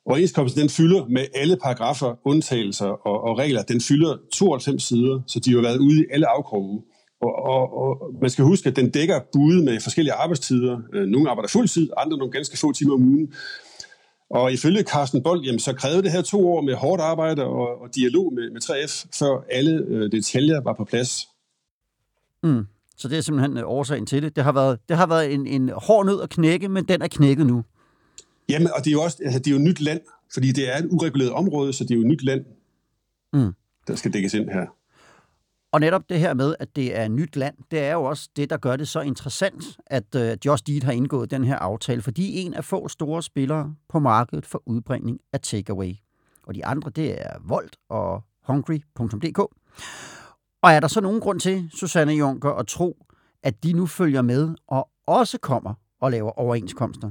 overenskomsten 0.06 0.60
den 0.60 0.70
fylder 0.70 1.06
med 1.08 1.26
alle 1.34 1.56
paragrafer, 1.56 2.14
undtagelser 2.25 2.86
og, 2.86 3.25
og 3.25 3.38
regler, 3.38 3.62
den 3.62 3.80
fylder 3.80 4.16
92 4.32 4.82
sider, 4.82 5.20
så 5.26 5.40
de 5.40 5.54
har 5.54 5.60
været 5.60 5.78
ude 5.78 6.00
i 6.00 6.04
alle 6.10 6.28
afkroge. 6.28 6.82
Og, 7.20 7.34
og, 7.34 7.78
og 7.82 8.14
man 8.20 8.30
skal 8.30 8.44
huske, 8.44 8.69
at 8.69 8.76
den 8.76 8.90
dækker 8.90 9.20
bude 9.32 9.64
med 9.64 9.80
forskellige 9.80 10.12
arbejdstider. 10.12 10.78
Øh, 10.94 11.06
nogle 11.06 11.30
arbejder 11.30 11.48
fuldtid, 11.48 11.90
andre 11.96 12.19
nogle 12.19 12.32
ganske 12.32 12.58
få 12.58 12.72
timer 12.72 12.94
om 12.94 13.02
ugen. 13.02 13.32
Og 14.30 14.52
ifølge 14.52 14.82
Carsten 14.82 15.22
Bold, 15.22 15.44
jamen, 15.44 15.58
så 15.58 15.72
krævede 15.72 16.02
det 16.02 16.12
her 16.12 16.22
to 16.22 16.48
år 16.52 16.60
med 16.60 16.75
hårdt 16.75 17.02
arbejde 17.02 17.44
og, 17.44 17.80
og 17.82 17.94
dialog 17.94 18.32
med, 18.34 18.50
med 18.50 18.60
3F, 18.62 19.06
før 19.19 19.44
alle 19.50 19.84
øh, 19.88 20.12
detaljer 20.12 20.60
var 20.60 20.72
på 20.72 20.84
plads. 20.84 21.28
Mm. 22.42 22.66
Så 22.98 23.08
det 23.08 23.18
er 23.18 23.22
simpelthen 23.22 23.56
øh, 23.56 23.62
årsagen 23.66 24.06
til 24.06 24.22
det. 24.22 24.37
Det 24.37 24.44
har 24.44 24.52
været, 24.52 24.78
det 24.88 24.96
har 24.96 25.06
været 25.06 25.34
en, 25.34 25.46
en 25.46 25.68
hård 25.68 26.06
nød 26.06 26.23
at 26.23 26.30
knække, 26.30 26.68
men 26.68 26.84
den 26.84 27.02
er 27.02 27.08
knækket 27.08 27.46
nu. 27.46 27.64
Jamen, 28.49 28.68
og 28.76 28.84
det 28.84 28.90
er 28.90 28.92
jo 28.92 29.02
også 29.02 29.18
altså, 29.25 29.38
det 29.38 29.46
er 29.46 29.54
jo 29.54 29.58
nyt 29.58 29.80
land, 29.80 30.00
fordi 30.32 30.52
det 30.52 30.75
er 30.75 30.78
et 30.78 30.88
ureguleret 30.90 31.32
område, 31.32 31.73
så 31.73 31.84
det 31.84 31.90
er 31.90 31.99
jo 31.99 32.04
nyt 32.04 32.25
land, 32.25 32.44
mm. 33.32 33.52
der 33.87 33.96
skal 33.96 34.12
dækkes 34.12 34.34
ind 34.34 34.50
her. 34.50 34.66
Og 35.73 35.80
netop 35.80 36.08
det 36.08 36.18
her 36.18 36.34
med, 36.34 36.54
at 36.58 36.76
det 36.76 36.99
er 36.99 37.08
nyt 37.08 37.37
land, 37.37 37.54
det 37.70 37.78
er 37.78 37.92
jo 37.92 38.04
også 38.04 38.28
det, 38.37 38.50
der 38.50 38.56
gør 38.56 38.76
det 38.76 38.88
så 38.88 39.00
interessant, 39.00 39.64
at 39.87 40.14
uh, 40.14 40.46
Just 40.46 40.68
Eat 40.68 40.82
har 40.82 40.92
indgået 40.92 41.30
den 41.30 41.44
her 41.44 41.56
aftale, 41.56 42.02
fordi 42.02 42.37
en 42.40 42.54
af 42.54 42.64
få 42.64 42.88
store 42.88 43.23
spillere 43.23 43.75
på 43.88 43.99
markedet 43.99 44.46
for 44.46 44.62
udbringning 44.66 45.20
af 45.32 45.40
takeaway. 45.40 45.94
Og 46.42 46.54
de 46.54 46.66
andre, 46.66 46.90
det 46.90 47.20
er 47.20 47.32
Volt 47.44 47.76
og 47.88 48.25
Hungry.dk. 48.42 49.40
Og 50.62 50.72
er 50.72 50.80
der 50.80 50.88
så 50.88 51.00
nogen 51.00 51.20
grund 51.20 51.40
til, 51.40 51.70
Susanne 51.74 52.12
Junker, 52.12 52.50
at 52.50 52.66
tro, 52.66 52.96
at 53.42 53.64
de 53.64 53.72
nu 53.72 53.86
følger 53.86 54.22
med 54.22 54.54
og 54.68 54.88
også 55.06 55.38
kommer 55.38 55.74
og 56.00 56.10
laver 56.10 56.30
overenskomster? 56.30 57.10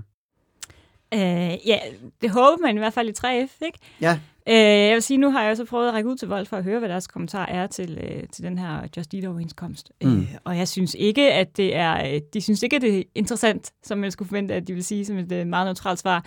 Øh, 1.13 1.67
ja, 1.67 1.79
det 2.21 2.29
håber 2.29 2.57
man 2.61 2.75
i 2.75 2.79
hvert 2.79 2.93
fald 2.93 3.09
i 3.09 3.13
3F, 3.19 3.65
ikke? 3.65 3.79
Ja. 4.01 4.19
Øh, 4.49 4.87
jeg 4.87 4.93
vil 4.93 5.01
sige, 5.01 5.17
nu 5.17 5.31
har 5.31 5.41
jeg 5.41 5.51
også 5.51 5.65
prøvet 5.65 5.87
at 5.87 5.93
række 5.93 6.09
ud 6.09 6.15
til 6.15 6.27
Vold 6.27 6.45
for 6.45 6.57
at 6.57 6.63
høre, 6.63 6.79
hvad 6.79 6.89
deres 6.89 7.07
kommentar 7.07 7.45
er 7.45 7.67
til, 7.67 7.99
øh, 8.03 8.23
til 8.31 8.43
den 8.43 8.57
her 8.57 8.87
Just 8.97 9.13
Eat-overenskomst. 9.13 9.91
Mm. 10.01 10.17
Øh, 10.17 10.35
og 10.43 10.57
jeg 10.57 10.67
synes 10.67 10.95
ikke, 10.99 11.33
at 11.33 11.57
det 11.57 11.75
er, 11.75 12.13
øh, 12.13 12.21
de 12.33 12.41
synes 12.41 12.63
ikke, 12.63 12.75
at 12.75 12.81
det 12.81 12.99
er 12.99 13.03
interessant, 13.15 13.71
som 13.83 13.97
man 13.97 14.11
skulle 14.11 14.27
forvente, 14.27 14.53
at 14.53 14.67
de 14.67 14.73
vil 14.73 14.83
sige 14.83 15.05
som 15.05 15.17
et 15.17 15.31
øh, 15.31 15.47
meget 15.47 15.65
neutralt 15.67 15.99
svar. 15.99 16.25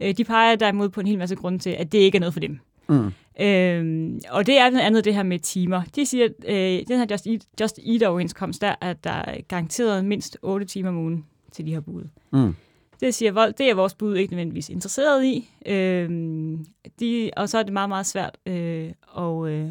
Øh, 0.00 0.16
de 0.16 0.24
peger 0.24 0.56
derimod 0.56 0.88
på 0.88 1.00
en 1.00 1.06
hel 1.06 1.18
masse 1.18 1.36
grunde 1.36 1.58
til, 1.58 1.70
at 1.70 1.92
det 1.92 1.98
ikke 1.98 2.16
er 2.16 2.20
noget 2.20 2.32
for 2.32 2.40
dem. 2.40 2.58
Mm. 2.88 3.12
Øhm, 3.40 4.20
og 4.30 4.46
det 4.46 4.58
er 4.58 4.70
blandt 4.70 4.86
andet 4.86 5.04
det 5.04 5.14
her 5.14 5.22
med 5.22 5.38
timer. 5.38 5.82
De 5.96 6.06
siger, 6.06 6.24
at 6.24 6.32
øh, 6.48 6.86
den 6.88 6.98
her 6.98 7.06
Just 7.10 7.26
Eat, 7.26 7.42
Just 7.60 7.78
Eat 7.86 8.02
overenskomst, 8.02 8.60
der 8.60 8.74
at 8.80 9.04
der 9.04 9.10
er 9.10 9.40
garanteret 9.48 10.04
mindst 10.04 10.38
8 10.42 10.66
timer 10.66 10.88
om 10.88 10.96
ugen 10.96 11.26
til 11.52 11.66
de 11.66 11.72
her 11.72 11.80
bud. 11.80 12.04
Mm. 12.32 12.54
Det 13.00 13.14
siger 13.14 13.32
Vold, 13.32 13.52
det 13.52 13.70
er 13.70 13.74
vores 13.74 13.94
bud 13.94 14.16
ikke 14.16 14.32
nødvendigvis 14.32 14.68
interesseret 14.68 15.24
i. 15.24 15.50
Øhm, 15.66 16.66
de, 17.00 17.30
og 17.36 17.48
så 17.48 17.58
er 17.58 17.62
det 17.62 17.72
meget, 17.72 17.88
meget 17.88 18.06
svært 18.06 18.38
øh, 18.46 18.92
og, 19.08 19.50
øh, 19.50 19.70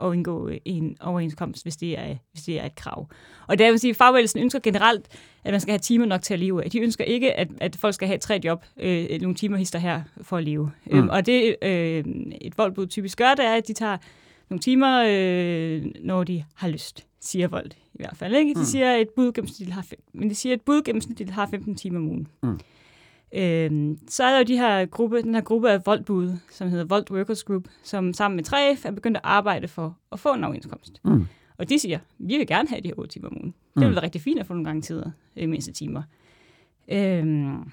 at 0.00 0.12
indgå 0.12 0.50
en 0.64 0.96
overenskomst, 1.00 1.64
hvis 1.64 1.76
det 1.76 1.98
er, 1.98 2.16
hvis 2.32 2.44
det 2.44 2.60
er 2.60 2.64
et 2.64 2.74
krav. 2.74 3.08
Og 3.46 3.58
det 3.58 3.70
vil 3.70 3.78
sige, 3.78 3.90
at 3.90 3.96
fagbevægelsen 3.96 4.40
ønsker 4.40 4.58
generelt, 4.58 5.08
at 5.44 5.52
man 5.52 5.60
skal 5.60 5.72
have 5.72 5.78
timer 5.78 6.06
nok 6.06 6.22
til 6.22 6.34
at 6.34 6.40
leve 6.40 6.64
af. 6.64 6.70
De 6.70 6.80
ønsker 6.80 7.04
ikke, 7.04 7.32
at, 7.32 7.48
at 7.60 7.76
folk 7.76 7.94
skal 7.94 8.08
have 8.08 8.18
tre 8.18 8.40
job, 8.44 8.64
øh, 8.80 9.20
nogle 9.20 9.34
timer 9.34 9.56
hister 9.56 9.78
her 9.78 10.02
for 10.22 10.36
at 10.36 10.44
leve. 10.44 10.70
Mm. 10.86 10.98
Øhm, 10.98 11.08
og 11.08 11.26
det 11.26 11.56
øh, 11.62 12.04
et 12.40 12.58
voldbud 12.58 12.86
typisk 12.86 13.18
gør, 13.18 13.34
det 13.34 13.44
er, 13.44 13.54
at 13.54 13.68
de 13.68 13.72
tager 13.72 13.96
nogle 14.50 14.60
timer, 14.60 15.04
øh, 15.08 15.86
når 16.04 16.24
de 16.24 16.44
har 16.54 16.68
lyst, 16.68 17.06
siger 17.20 17.48
Vold 17.48 17.70
i 17.70 17.96
hvert 17.98 18.16
fald. 18.16 18.34
Ikke? 18.34 18.54
De 18.54 18.58
mm. 18.58 18.64
siger, 18.64 18.94
at 18.94 19.00
et 19.00 19.08
bud 19.16 19.32
gennemsnitligt 19.32 19.74
har, 19.74 19.86
men 20.12 20.30
de 20.30 20.34
siger, 20.34 20.52
at 20.52 20.58
et 20.58 20.64
bud 20.64 20.82
gennemsnitligt 20.82 21.30
har 21.30 21.46
15 21.46 21.74
timer 21.74 21.98
om 21.98 22.08
ugen. 22.08 22.28
Mm. 22.42 22.60
Øhm, 23.34 23.98
så 24.08 24.24
er 24.24 24.30
der 24.30 24.38
jo 24.38 24.44
de 24.44 24.56
her 24.56 24.86
gruppe, 24.86 25.22
den 25.22 25.34
her 25.34 25.42
gruppe 25.42 25.70
af 25.70 25.86
voldbud, 25.86 26.32
som 26.50 26.68
hedder 26.68 26.84
Vold 26.84 27.10
Workers 27.10 27.44
Group, 27.44 27.68
som 27.82 28.12
sammen 28.12 28.36
med 28.36 28.44
3F 28.48 28.88
er 28.88 28.90
begyndt 28.90 29.16
at 29.16 29.20
arbejde 29.24 29.68
for 29.68 29.98
at 30.12 30.20
få 30.20 30.34
en 30.34 30.44
overenskomst. 30.44 31.00
Mm. 31.04 31.26
Og 31.58 31.68
de 31.68 31.78
siger, 31.78 31.98
vi 32.18 32.36
vil 32.36 32.46
gerne 32.46 32.68
have 32.68 32.80
de 32.80 32.88
her 32.88 32.94
8 32.98 33.12
timer 33.12 33.28
om 33.28 33.36
ugen. 33.36 33.54
Det 33.74 33.86
mm. 33.88 33.94
være 33.94 34.02
rigtig 34.02 34.20
fint 34.20 34.40
at 34.40 34.46
få 34.46 34.52
nogle 34.52 34.64
gange 34.64 34.82
tider, 34.82 35.10
øh, 35.36 35.48
mindste 35.48 35.72
timer. 35.72 36.02
Øhm, 36.88 37.70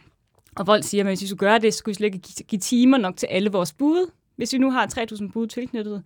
og 0.56 0.68
Vold 0.68 0.84
siger, 0.84 1.04
at 1.04 1.10
hvis 1.10 1.22
vi 1.22 1.28
skulle 1.28 1.40
gøre 1.40 1.60
det, 1.60 1.74
så 1.74 1.78
skulle 1.78 1.94
vi 1.94 1.96
slet 1.96 2.06
ikke 2.06 2.20
give, 2.20 2.46
give 2.48 2.60
timer 2.60 2.98
nok 2.98 3.18
til 3.18 3.28
alle 3.28 3.52
vores 3.52 3.74
bud. 3.74 4.12
Hvis 4.36 4.54
vi 4.54 4.58
nu 4.58 4.72
har 4.72 4.88
3.000 5.14 5.32
bud 5.32 5.48
tilknyttet, 5.48 6.04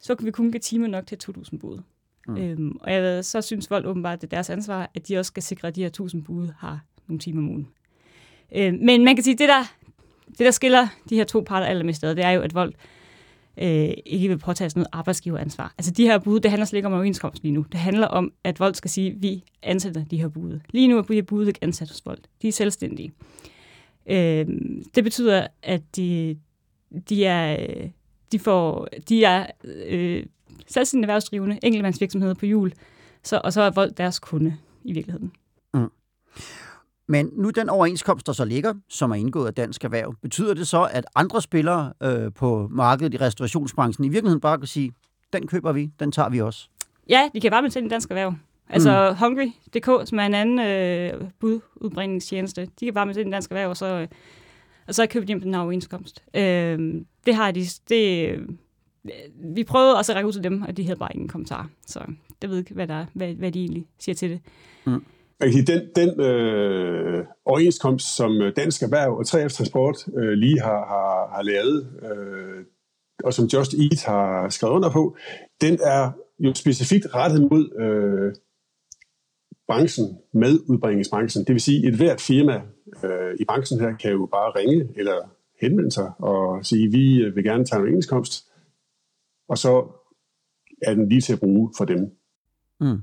så 0.00 0.14
kan 0.14 0.26
vi 0.26 0.30
kun 0.30 0.52
give 0.52 0.60
timer 0.60 0.86
nok 0.86 1.06
til 1.06 1.18
2.000 1.24 1.58
bud. 1.58 1.80
Mm. 2.28 2.36
Øhm, 2.36 2.76
og 2.80 2.92
jeg, 2.92 3.24
så 3.24 3.40
synes 3.40 3.70
Vold 3.70 3.86
åbenbart, 3.86 4.14
at 4.14 4.20
det 4.20 4.26
er 4.26 4.36
deres 4.36 4.50
ansvar, 4.50 4.90
at 4.94 5.08
de 5.08 5.18
også 5.18 5.28
skal 5.28 5.42
sikre, 5.42 5.68
at 5.68 5.76
de 5.76 5.82
her 5.82 5.90
1.000 6.00 6.22
bud 6.22 6.48
har 6.58 6.80
nogle 7.06 7.18
timer 7.18 7.40
om 7.40 7.48
ugen. 7.48 7.68
Øh, 8.56 8.74
men 8.74 9.04
man 9.04 9.16
kan 9.16 9.24
sige, 9.24 9.38
det 9.38 9.48
der, 9.48 9.74
det 10.28 10.38
der 10.38 10.50
skiller 10.50 10.88
de 11.08 11.16
her 11.16 11.24
to 11.24 11.40
parter 11.40 11.66
allermest 11.66 12.04
ad, 12.04 12.14
det 12.14 12.24
er 12.24 12.30
jo, 12.30 12.40
at 12.40 12.54
Vold 12.54 12.72
øh, 13.56 13.90
ikke 14.06 14.28
vil 14.28 14.38
påtage 14.38 14.70
sig 14.70 14.78
noget 14.78 14.88
arbejdsgiveransvar. 14.92 15.74
Altså 15.78 15.92
de 15.92 16.04
her 16.04 16.18
bud, 16.18 16.40
det 16.40 16.50
handler 16.50 16.66
slet 16.66 16.78
ikke 16.78 16.86
om 16.86 16.92
overenskomst 16.92 17.42
lige 17.42 17.52
nu. 17.52 17.66
Det 17.72 17.80
handler 17.80 18.06
om, 18.06 18.32
at 18.44 18.60
Vold 18.60 18.74
skal 18.74 18.90
sige, 18.90 19.10
at 19.10 19.22
vi 19.22 19.44
ansætter 19.62 20.04
de 20.04 20.16
her 20.16 20.28
bud. 20.28 20.60
Lige 20.70 20.88
nu 20.88 20.98
er 20.98 21.02
de 21.02 21.14
her 21.14 21.22
bud 21.22 21.46
ikke 21.46 21.58
ansat 21.62 21.88
hos 21.88 22.06
Vold. 22.06 22.18
De 22.42 22.48
er 22.48 22.52
selvstændige. 22.52 23.12
Øh, 24.06 24.46
det 24.94 25.04
betyder, 25.04 25.46
at 25.62 25.96
de, 25.96 26.38
de 27.08 27.24
er, 27.24 27.66
de 28.32 28.38
får, 28.38 28.88
de 29.08 29.24
er 29.24 29.46
øh, 29.64 30.22
selvstændige 30.66 31.04
erhvervsdrivende, 31.04 31.58
enkeltmandsvirksomheder 31.62 32.34
på 32.34 32.46
jul, 32.46 32.72
så, 33.22 33.40
og 33.44 33.52
så 33.52 33.62
er 33.62 33.70
Vold 33.70 33.92
deres 33.92 34.18
kunde 34.18 34.56
i 34.84 34.92
virkeligheden. 34.92 35.32
Mm. 35.74 35.90
Men 37.10 37.30
nu 37.32 37.50
den 37.50 37.68
overenskomst, 37.68 38.26
der 38.26 38.32
så 38.32 38.44
ligger, 38.44 38.74
som 38.88 39.10
er 39.10 39.14
indgået 39.14 39.46
af 39.46 39.54
Dansk 39.54 39.84
Erhverv, 39.84 40.14
betyder 40.22 40.54
det 40.54 40.68
så, 40.68 40.88
at 40.92 41.04
andre 41.14 41.42
spillere 41.42 41.92
øh, 42.02 42.32
på 42.32 42.68
markedet 42.70 43.14
i 43.14 43.16
restaurationsbranchen 43.16 44.04
i 44.04 44.08
virkeligheden 44.08 44.40
bare 44.40 44.58
kan 44.58 44.66
sige, 44.66 44.92
den 45.32 45.46
køber 45.46 45.72
vi, 45.72 45.90
den 46.00 46.12
tager 46.12 46.28
vi 46.28 46.40
også? 46.40 46.68
Ja, 47.08 47.28
de 47.34 47.40
kan 47.40 47.50
bare 47.50 47.62
betale 47.62 47.84
en 47.84 47.90
Dansk 47.90 48.10
Erhverv. 48.10 48.34
Altså 48.68 49.10
mm. 49.10 49.16
Hungry.dk, 49.16 50.08
som 50.08 50.18
er 50.18 50.26
en 50.26 50.34
anden 50.34 50.58
øh, 50.58 51.30
bududbringningstjeneste, 51.40 52.68
de 52.80 52.84
kan 52.84 52.94
bare 52.94 53.06
betale 53.06 53.26
en 53.26 53.32
Dansk 53.32 53.50
Erhverv, 53.50 53.68
og 53.68 53.76
så, 53.76 53.86
øh, 53.86 54.08
og 54.86 54.94
så 54.94 55.06
køber 55.06 55.26
de 55.26 55.40
den 55.40 55.54
overenskomst. 55.54 56.22
Øh, 56.34 56.94
det 57.26 57.34
har 57.34 57.50
de... 57.50 57.64
Det, 57.88 58.28
øh, 58.28 58.48
vi 59.54 59.64
prøvede 59.64 59.96
også 59.96 60.12
at 60.12 60.16
række 60.16 60.28
ud 60.28 60.32
til 60.32 60.44
dem, 60.44 60.62
og 60.62 60.76
de 60.76 60.84
havde 60.84 60.98
bare 60.98 61.14
ingen 61.14 61.28
kommentar. 61.28 61.68
Så 61.86 62.00
det 62.42 62.50
ved 62.50 62.58
ikke, 62.58 62.74
hvad, 62.74 62.86
der, 62.86 63.06
hvad, 63.12 63.34
hvad 63.34 63.52
de 63.52 63.60
egentlig 63.60 63.86
siger 63.98 64.14
til 64.14 64.30
det. 64.30 64.40
Mm. 64.86 65.04
Den, 65.40 65.80
den 65.96 66.20
øh, 66.20 67.24
overenskomst, 67.44 68.16
som 68.16 68.32
øh, 68.42 68.56
Dansk 68.56 68.82
Erhverv 68.82 69.12
og 69.12 69.24
3F 69.28 69.48
Transport 69.48 69.96
øh, 70.16 70.32
lige 70.32 70.60
har, 70.60 70.86
har, 70.86 71.34
har 71.34 71.42
lavet, 71.42 71.88
øh, 72.02 72.64
og 73.24 73.34
som 73.34 73.46
Just 73.46 73.74
Eat 73.74 74.04
har 74.04 74.48
skrevet 74.48 74.74
under 74.74 74.90
på, 74.90 75.16
den 75.60 75.78
er 75.82 76.12
jo 76.38 76.54
specifikt 76.54 77.14
rettet 77.14 77.40
mod 77.40 77.80
øh, 77.80 78.34
branchen, 79.66 80.18
med 80.32 80.58
udbringningsbranchen. 80.68 81.44
Det 81.44 81.52
vil 81.52 81.60
sige, 81.60 81.86
at 81.86 81.92
et 81.92 81.96
hvert 81.96 82.20
firma 82.20 82.62
øh, 83.04 83.34
i 83.40 83.44
branchen 83.44 83.80
her 83.80 83.96
kan 83.96 84.10
jo 84.10 84.28
bare 84.32 84.50
ringe 84.50 84.88
eller 84.96 85.30
henvende 85.60 85.90
sig 85.90 86.12
og 86.18 86.66
sige, 86.66 86.92
vi 86.92 87.22
øh, 87.22 87.36
vil 87.36 87.44
gerne 87.44 87.64
tage 87.64 87.80
en 87.80 87.86
overenskomst, 87.88 88.50
og 89.48 89.58
så 89.58 89.86
er 90.82 90.94
den 90.94 91.08
lige 91.08 91.20
til 91.20 91.32
at 91.32 91.40
bruge 91.40 91.72
for 91.78 91.84
dem. 91.84 92.10
Mm 92.80 93.02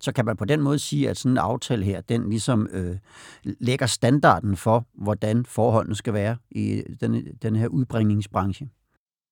så 0.00 0.12
kan 0.12 0.24
man 0.24 0.36
på 0.36 0.44
den 0.44 0.60
måde 0.60 0.78
sige, 0.78 1.10
at 1.10 1.16
sådan 1.16 1.32
en 1.32 1.38
aftale 1.38 1.84
her, 1.84 2.00
den 2.00 2.28
ligesom 2.28 2.68
øh, 2.72 2.96
lægger 3.44 3.86
standarden 3.86 4.56
for, 4.56 4.86
hvordan 4.94 5.44
forholdene 5.44 5.94
skal 5.94 6.14
være 6.14 6.36
i 6.50 6.82
den, 7.00 7.24
den 7.42 7.56
her 7.56 7.68
udbringningsbranche. 7.68 8.68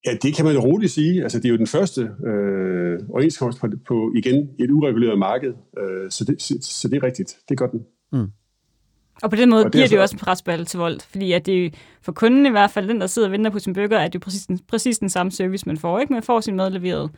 Ja, 0.07 0.17
det 0.23 0.35
kan 0.37 0.45
man 0.45 0.55
jo 0.55 0.61
roligt 0.61 0.93
sige. 0.93 1.23
Altså, 1.23 1.39
det 1.39 1.45
er 1.45 1.51
jo 1.51 1.57
den 1.57 1.67
første 1.67 2.01
øh, 2.01 2.99
overenskomst 3.11 3.61
på, 3.61 3.67
på, 3.89 4.13
igen, 4.17 4.51
et 4.59 4.71
ureguleret 4.71 5.19
marked, 5.19 5.55
øh, 5.79 6.11
så, 6.11 6.25
det, 6.25 6.43
så, 6.43 6.55
så 6.61 6.89
det 6.89 6.97
er 6.97 7.03
rigtigt. 7.03 7.37
Det 7.49 7.59
gør 7.59 7.67
den. 7.67 7.81
Mm. 8.13 8.31
Og 9.23 9.31
på 9.31 9.37
den 9.37 9.51
måde 9.51 9.65
og 9.65 9.71
giver 9.71 9.87
det, 9.87 9.97
jo 9.97 10.03
også 10.03 10.15
en 10.15 10.19
presbal 10.19 10.67
til 10.67 10.79
Volt, 10.79 11.03
fordi 11.03 11.33
at 11.33 11.47
det 11.47 11.75
for 12.03 12.13
kunden 12.13 12.47
i 12.47 12.51
hvert 12.51 12.71
fald, 12.71 12.89
den 12.89 13.01
der 13.01 13.07
sidder 13.07 13.29
og 13.29 13.33
venter 13.33 13.51
på 13.51 13.59
sin 13.59 13.73
bøger, 13.73 13.99
er 13.99 14.09
det 14.09 14.15
jo 14.15 14.21
præcis 14.21 14.47
den, 14.47 14.59
præcis 14.69 14.99
den 14.99 15.09
samme 15.09 15.33
service, 15.33 15.67
man 15.67 15.77
får. 15.77 15.99
Ikke? 15.99 16.13
Man 16.13 16.23
får 16.23 16.41
sin 16.41 16.57
mad 16.57 16.71
leveret 16.71 17.11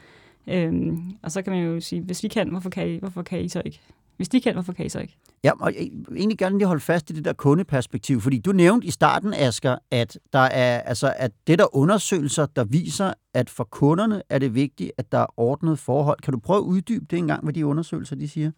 Øhm, 0.48 0.98
og 1.22 1.32
så 1.32 1.42
kan 1.42 1.52
man 1.52 1.62
jo 1.62 1.80
sige, 1.80 2.02
hvis 2.02 2.22
vi 2.22 2.28
kan, 2.28 2.48
hvorfor 2.48 2.70
kan 2.70 2.88
I, 2.88 2.98
hvorfor 2.98 3.22
kan 3.22 3.40
I 3.40 3.48
så 3.48 3.62
ikke? 3.64 3.80
Hvis 4.16 4.28
de 4.28 4.40
kan, 4.40 4.52
hvorfor 4.52 4.72
kan 4.72 4.86
I 4.86 4.88
så 4.88 5.00
ikke? 5.00 5.16
Ja, 5.44 5.52
og 5.60 5.74
jeg 5.74 5.90
egentlig 6.16 6.38
gerne 6.38 6.58
lige 6.58 6.66
holde 6.66 6.80
fast 6.80 7.10
i 7.10 7.12
det 7.12 7.24
der 7.24 7.32
kundeperspektiv, 7.32 8.20
fordi 8.20 8.38
du 8.38 8.52
nævnte 8.52 8.86
i 8.86 8.90
starten, 8.90 9.34
Asger, 9.34 9.76
at 9.90 10.18
der 10.32 10.38
er 10.38 10.80
altså 10.80 11.14
at 11.16 11.30
det 11.46 11.58
der 11.58 11.76
undersøgelser, 11.76 12.46
der 12.46 12.64
viser, 12.64 13.12
at 13.34 13.50
for 13.50 13.64
kunderne 13.64 14.22
er 14.30 14.38
det 14.38 14.54
vigtigt, 14.54 14.92
at 14.98 15.12
der 15.12 15.18
er 15.18 15.26
ordnet 15.36 15.78
forhold. 15.78 16.18
Kan 16.22 16.32
du 16.32 16.38
prøve 16.40 16.58
at 16.58 16.62
uddybe 16.62 17.04
det 17.10 17.18
engang, 17.18 17.44
hvad 17.44 17.52
de 17.52 17.66
undersøgelser 17.66 18.16
de 18.16 18.28
siger? 18.28 18.50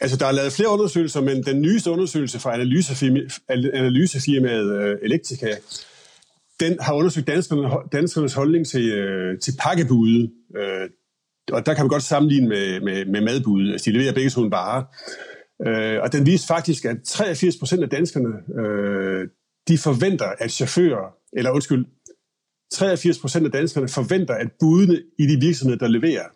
Altså, 0.00 0.16
der 0.16 0.26
er 0.26 0.32
lavet 0.32 0.52
flere 0.52 0.68
undersøgelser, 0.68 1.20
men 1.20 1.42
den 1.42 1.62
nyeste 1.62 1.90
undersøgelse 1.90 2.38
fra 2.38 2.54
analysefirmaet 3.74 4.76
øh, 4.76 4.98
Elektrika 5.02 5.54
den 6.62 6.76
har 6.80 6.94
undersøgt 6.94 7.26
danskerne, 7.26 7.68
danskernes 7.92 8.34
holdning 8.34 8.66
til, 8.66 8.92
øh, 8.92 9.38
til 9.38 9.54
pakkebude. 9.60 10.30
Øh, 10.56 10.88
og 11.52 11.66
der 11.66 11.74
kan 11.74 11.84
man 11.84 11.88
godt 11.88 12.02
sammenligne 12.02 12.48
med, 12.48 12.80
med, 12.80 13.04
med 13.04 13.20
madbude. 13.20 13.72
Altså, 13.72 13.90
de 13.90 13.96
leverer 13.96 14.14
begge 14.14 14.30
to 14.30 14.42
en 14.44 14.50
vare. 14.50 14.84
Øh, 15.66 16.02
og 16.02 16.12
den 16.12 16.26
viste 16.26 16.46
faktisk, 16.46 16.84
at 16.84 16.96
83 17.04 17.56
procent 17.56 17.82
af 17.82 17.90
danskerne, 17.90 18.32
øh, 18.62 19.28
de 19.68 19.78
forventer, 19.78 20.26
at 20.38 20.50
chauffører, 20.50 21.14
eller 21.32 21.50
undskyld, 21.50 21.84
83 22.72 23.18
procent 23.18 23.46
af 23.46 23.52
danskerne 23.52 23.88
forventer, 23.88 24.34
at 24.34 24.48
budene 24.60 25.02
i 25.18 25.26
de 25.26 25.40
virksomheder, 25.40 25.78
der 25.78 25.88
leverer, 25.88 26.28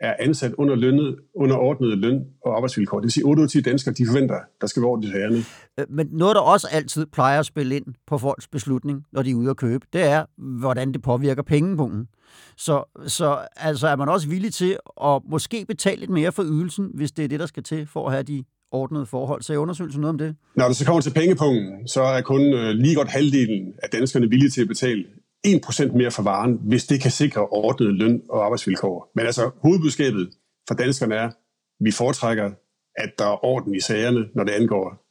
er 0.00 0.14
ansat 0.18 0.54
under, 0.58 0.74
lønnet, 0.74 1.16
under 1.34 1.56
ordnede 1.56 1.96
løn- 1.96 2.24
og 2.44 2.56
arbejdsvilkår. 2.56 2.98
Det 2.98 3.04
vil 3.04 3.12
sige, 3.12 3.24
at 3.24 3.28
8 3.28 3.40
ud 3.40 3.44
af 3.44 3.50
10 3.50 3.60
danskere 3.60 3.94
de 3.94 4.06
forventer, 4.06 4.38
der 4.60 4.66
skal 4.66 4.82
være 4.82 4.90
ordentligt 4.90 5.14
herrene. 5.14 5.38
Øh, 5.80 5.86
men 5.88 6.08
noget, 6.12 6.34
der 6.34 6.40
også 6.40 6.68
altid 6.72 7.06
plejer 7.06 7.40
at 7.40 7.46
spille 7.46 7.76
ind 7.76 7.84
på 8.06 8.18
folks 8.18 8.48
beslutning, 8.48 9.04
når 9.12 9.22
de 9.22 9.30
er 9.30 9.34
ude 9.34 9.50
at 9.50 9.56
købe, 9.56 9.86
det 9.92 10.02
er, 10.02 10.24
hvordan 10.60 10.92
det 10.92 11.02
påvirker 11.02 11.42
pengepunkten. 11.42 12.08
Så, 12.56 13.04
så 13.06 13.38
altså 13.56 13.88
er 13.88 13.96
man 13.96 14.08
også 14.08 14.28
villig 14.28 14.54
til 14.54 14.76
at 15.04 15.22
måske 15.30 15.64
betale 15.68 16.00
lidt 16.00 16.10
mere 16.10 16.32
for 16.32 16.42
ydelsen, 16.42 16.90
hvis 16.94 17.12
det 17.12 17.24
er 17.24 17.28
det, 17.28 17.40
der 17.40 17.46
skal 17.46 17.62
til 17.62 17.86
for 17.86 18.06
at 18.06 18.12
have 18.12 18.22
de 18.22 18.44
ordnede 18.72 19.06
forhold. 19.06 19.42
Så 19.42 19.52
jeg 19.52 19.60
undersøgelsen 19.60 20.00
noget 20.00 20.10
om 20.10 20.18
det? 20.18 20.36
Når 20.56 20.66
det 20.66 20.76
så 20.76 20.84
kommer 20.84 21.00
til 21.00 21.12
pengepunkten, 21.12 21.88
så 21.88 22.02
er 22.02 22.20
kun 22.20 22.40
øh, 22.40 22.70
lige 22.70 22.94
godt 22.94 23.08
halvdelen 23.08 23.74
af 23.82 23.88
danskerne 23.90 24.28
villige 24.30 24.50
til 24.50 24.62
at 24.62 24.68
betale 24.68 25.04
1% 25.46 25.96
mere 25.96 26.10
for 26.10 26.22
varen, 26.22 26.60
hvis 26.62 26.86
det 26.86 27.00
kan 27.00 27.10
sikre 27.10 27.46
ordnet 27.46 27.94
løn 27.94 28.22
og 28.28 28.44
arbejdsvilkår. 28.44 29.12
Men 29.14 29.26
altså, 29.26 29.50
hovedbudskabet 29.62 30.30
for 30.68 30.74
danskerne 30.74 31.14
er, 31.14 31.26
at 31.26 31.34
vi 31.80 31.90
foretrækker, 31.90 32.50
at 32.96 33.12
der 33.18 33.24
er 33.24 33.44
orden 33.44 33.74
i 33.74 33.80
sagerne, 33.80 34.28
når 34.34 34.44
det 34.44 34.52
angår 34.52 35.06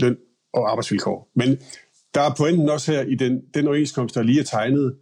løn 0.00 0.16
og 0.52 0.70
arbejdsvilkår. 0.70 1.32
Men 1.34 1.58
der 2.14 2.20
er 2.20 2.34
pointen 2.38 2.68
også 2.68 2.92
her 2.92 3.02
i 3.02 3.14
den, 3.14 3.42
den 3.54 3.66
overenskomst, 3.66 4.14
der 4.14 4.22
lige 4.22 4.40
er 4.40 4.44
tegnet, 4.44 4.96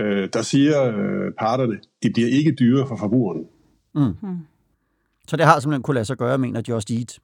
øh, 0.00 0.28
der 0.32 0.42
siger 0.42 0.84
øh, 0.84 1.32
parterne, 1.38 1.80
det 2.02 2.12
bliver 2.12 2.28
ikke 2.28 2.52
dyrere 2.52 2.88
for 2.88 2.96
forbrugeren. 2.96 3.46
Mm. 3.94 4.14
Hmm. 4.22 4.38
Så 5.28 5.36
det 5.36 5.44
har 5.44 5.60
simpelthen 5.60 5.82
kunne 5.82 5.94
lade 5.94 6.04
sig 6.04 6.16
gøre, 6.16 6.38
mener 6.38 6.62
Just 6.68 6.90
Eat, 6.90 7.18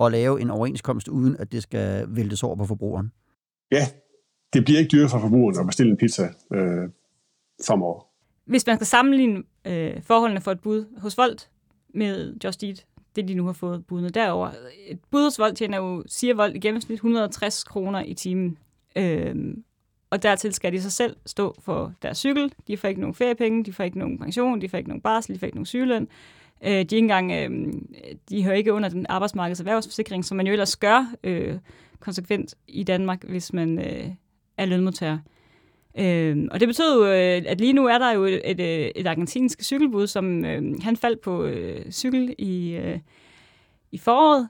at 0.00 0.12
lave 0.12 0.40
en 0.40 0.50
overenskomst, 0.50 1.08
uden 1.08 1.36
at 1.36 1.52
det 1.52 1.62
skal 1.62 2.06
væltes 2.08 2.42
over 2.42 2.56
på 2.56 2.64
forbrugeren? 2.64 3.12
Ja, 3.72 3.86
det 4.56 4.64
bliver 4.64 4.78
ikke 4.78 4.88
dyrere 4.88 5.08
for 5.08 5.18
forbrugeren 5.18 5.60
at 5.60 5.66
bestille 5.66 5.90
en 5.90 5.96
pizza 5.96 6.22
øh, 6.52 6.88
fremover. 7.66 8.06
Hvis 8.44 8.66
man 8.66 8.76
skal 8.76 8.86
sammenligne 8.86 9.42
øh, 9.64 10.02
forholdene 10.02 10.40
for 10.40 10.52
et 10.52 10.60
bud 10.60 10.84
hos 10.98 11.18
Volt 11.18 11.48
med 11.94 12.34
Just 12.44 12.62
Eat, 12.64 12.86
det 13.16 13.28
de 13.28 13.34
nu 13.34 13.46
har 13.46 13.52
fået 13.52 13.86
budene 13.86 14.08
derover. 14.08 14.50
Et 14.86 14.98
bud 15.10 15.24
hos 15.24 15.38
Volt 15.38 15.56
tjener 15.56 15.78
jo, 15.78 16.04
siger 16.06 16.34
Volt, 16.34 16.56
i 16.56 16.58
gennemsnit 16.58 16.94
160 16.94 17.64
kroner 17.64 18.04
i 18.04 18.14
timen. 18.14 18.58
Øh, 18.96 19.34
og 20.10 20.22
dertil 20.22 20.52
skal 20.52 20.72
de 20.72 20.82
sig 20.82 20.92
selv 20.92 21.16
stå 21.26 21.54
for 21.60 21.92
deres 22.02 22.18
cykel. 22.18 22.52
De 22.66 22.76
får 22.76 22.88
ikke 22.88 23.00
nogen 23.00 23.14
feriepenge, 23.14 23.64
de 23.64 23.72
får 23.72 23.84
ikke 23.84 23.98
nogen 23.98 24.18
pension, 24.18 24.60
de 24.60 24.68
får 24.68 24.78
ikke 24.78 24.90
nogen 24.90 25.00
barsel, 25.00 25.34
de 25.34 25.38
får 25.38 25.46
ikke 25.46 25.56
nogen 25.56 25.66
sygeløn. 25.66 26.08
Øh, 26.64 26.70
de, 26.70 26.78
ikke 26.78 26.98
engang, 26.98 27.32
øh, 27.32 27.72
de 28.28 28.44
hører 28.44 28.56
ikke 28.56 28.72
under 28.72 28.88
den 28.88 29.06
arbejdsmarkeds- 29.10 29.60
erhvervsforsikring, 29.60 30.24
som 30.24 30.36
man 30.36 30.46
jo 30.46 30.52
ellers 30.52 30.76
gør 30.76 31.12
øh, 31.24 31.58
konsekvent 32.00 32.54
i 32.68 32.82
Danmark, 32.82 33.24
hvis 33.24 33.52
man 33.52 33.78
øh, 33.78 34.08
af 34.58 34.68
lønmodtagere. 34.68 35.20
Øh, 35.98 36.48
og 36.50 36.60
det 36.60 36.68
betød 36.68 36.96
jo, 36.96 37.04
øh, 37.04 37.42
at 37.50 37.60
lige 37.60 37.72
nu 37.72 37.86
er 37.86 37.98
der 37.98 38.10
jo 38.12 38.24
et, 38.24 38.40
et, 38.44 38.60
øh, 38.60 38.90
et 38.96 39.06
argentinsk 39.06 39.62
cykelbud, 39.62 40.06
som 40.06 40.44
øh, 40.44 40.82
han 40.82 40.96
faldt 40.96 41.20
på 41.20 41.44
øh, 41.44 41.92
cykel 41.92 42.34
i, 42.38 42.70
øh, 42.70 42.98
i 43.92 43.98
foråret, 43.98 44.48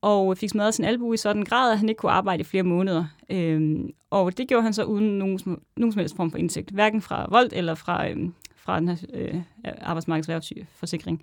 og 0.00 0.38
fik 0.38 0.50
smadret 0.50 0.74
sin 0.74 0.84
albu 0.84 1.12
i 1.12 1.16
sådan 1.16 1.42
en 1.42 1.44
grad, 1.44 1.72
at 1.72 1.78
han 1.78 1.88
ikke 1.88 1.98
kunne 1.98 2.12
arbejde 2.12 2.40
i 2.40 2.44
flere 2.44 2.62
måneder. 2.62 3.04
Øhm, 3.30 3.90
og 4.10 4.38
det 4.38 4.48
gjorde 4.48 4.62
han 4.62 4.72
så 4.72 4.84
uden 4.84 5.18
nogen, 5.18 5.40
nogen 5.76 5.92
som 5.92 6.00
helst 6.00 6.16
form 6.16 6.30
for 6.30 6.38
indsigt, 6.38 6.70
hverken 6.70 7.02
fra 7.02 7.26
Volt 7.30 7.52
eller 7.52 7.74
fra, 7.74 8.08
øhm, 8.08 8.34
fra 8.56 8.80
den 8.80 8.88
her 8.88 8.96
øh, 9.14 9.34
arbejdsmarkedsværvsforsikring. 9.80 11.22